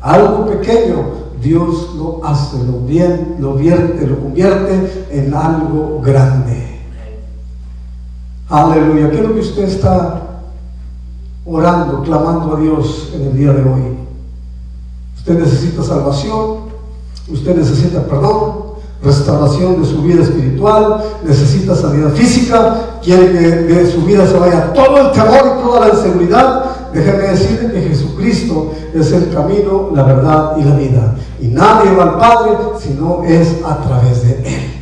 Algo 0.00 0.46
pequeño, 0.46 1.28
Dios 1.40 1.94
lo 1.96 2.20
hace, 2.24 2.56
lo, 2.64 2.80
bien, 2.86 3.36
lo 3.38 3.54
vierte, 3.54 4.06
lo 4.06 4.18
convierte 4.18 5.06
en 5.10 5.32
algo 5.32 6.00
grande. 6.04 6.77
Aleluya. 8.48 9.10
¿Qué 9.10 9.16
es 9.16 9.22
lo 9.22 9.34
que 9.34 9.40
usted 9.40 9.64
está 9.64 10.22
orando, 11.44 12.02
clamando 12.02 12.56
a 12.56 12.60
Dios 12.60 13.10
en 13.14 13.26
el 13.26 13.36
día 13.36 13.52
de 13.52 13.62
hoy? 13.62 13.98
Usted 15.16 15.38
necesita 15.38 15.82
salvación, 15.82 16.60
usted 17.30 17.56
necesita 17.56 18.02
perdón, 18.04 18.68
restauración 19.02 19.82
de 19.82 19.86
su 19.88 20.02
vida 20.02 20.22
espiritual, 20.22 21.04
necesita 21.26 21.74
sanidad 21.74 22.10
física, 22.12 22.98
quiere 23.02 23.32
que 23.32 23.74
de 23.74 23.92
su 23.92 24.02
vida 24.02 24.26
se 24.26 24.38
vaya 24.38 24.72
todo 24.72 25.08
el 25.08 25.12
terror 25.12 25.58
y 25.58 25.62
toda 25.62 25.80
la 25.80 25.94
inseguridad, 25.94 26.64
déjeme 26.92 27.24
decirle 27.24 27.72
que 27.72 27.88
Jesucristo 27.88 28.72
es 28.94 29.12
el 29.12 29.32
camino, 29.32 29.90
la 29.94 30.04
verdad 30.04 30.56
y 30.56 30.64
la 30.64 30.74
vida. 30.74 31.14
Y 31.40 31.48
nadie 31.48 31.94
va 31.94 32.04
al 32.04 32.18
Padre 32.18 32.56
si 32.80 32.94
no 32.94 33.22
es 33.24 33.56
a 33.64 33.76
través 33.82 34.22
de 34.22 34.32
Él. 34.42 34.72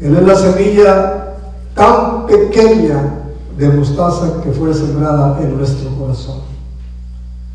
Él 0.00 0.16
es 0.16 0.26
la 0.26 0.34
semilla 0.34 1.26
tan 1.74 2.09
pequeña 2.30 3.14
de 3.56 3.68
mostaza 3.68 4.40
que 4.42 4.50
fue 4.52 4.72
sembrada 4.72 5.40
en 5.42 5.56
nuestro 5.56 5.90
corazón. 5.96 6.40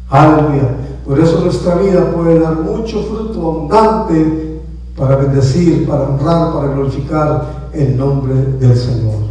Aleluya. 0.09 0.75
Por 1.05 1.19
eso 1.19 1.39
nuestra 1.41 1.75
vida 1.75 2.11
puede 2.11 2.39
dar 2.39 2.55
mucho 2.55 3.03
fruto 3.03 3.39
abundante 3.39 4.61
para 4.97 5.15
bendecir, 5.17 5.87
para 5.87 6.03
honrar, 6.03 6.53
para 6.53 6.73
glorificar 6.73 7.69
el 7.73 7.97
nombre 7.97 8.33
del 8.59 8.75
Señor. 8.75 9.25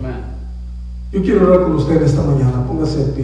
Yo 1.13 1.23
quiero 1.23 1.43
hablar 1.43 1.63
con 1.63 1.77
usted 1.77 2.03
esta 2.03 2.23
mañana. 2.23 2.67
Póngase 2.67 3.15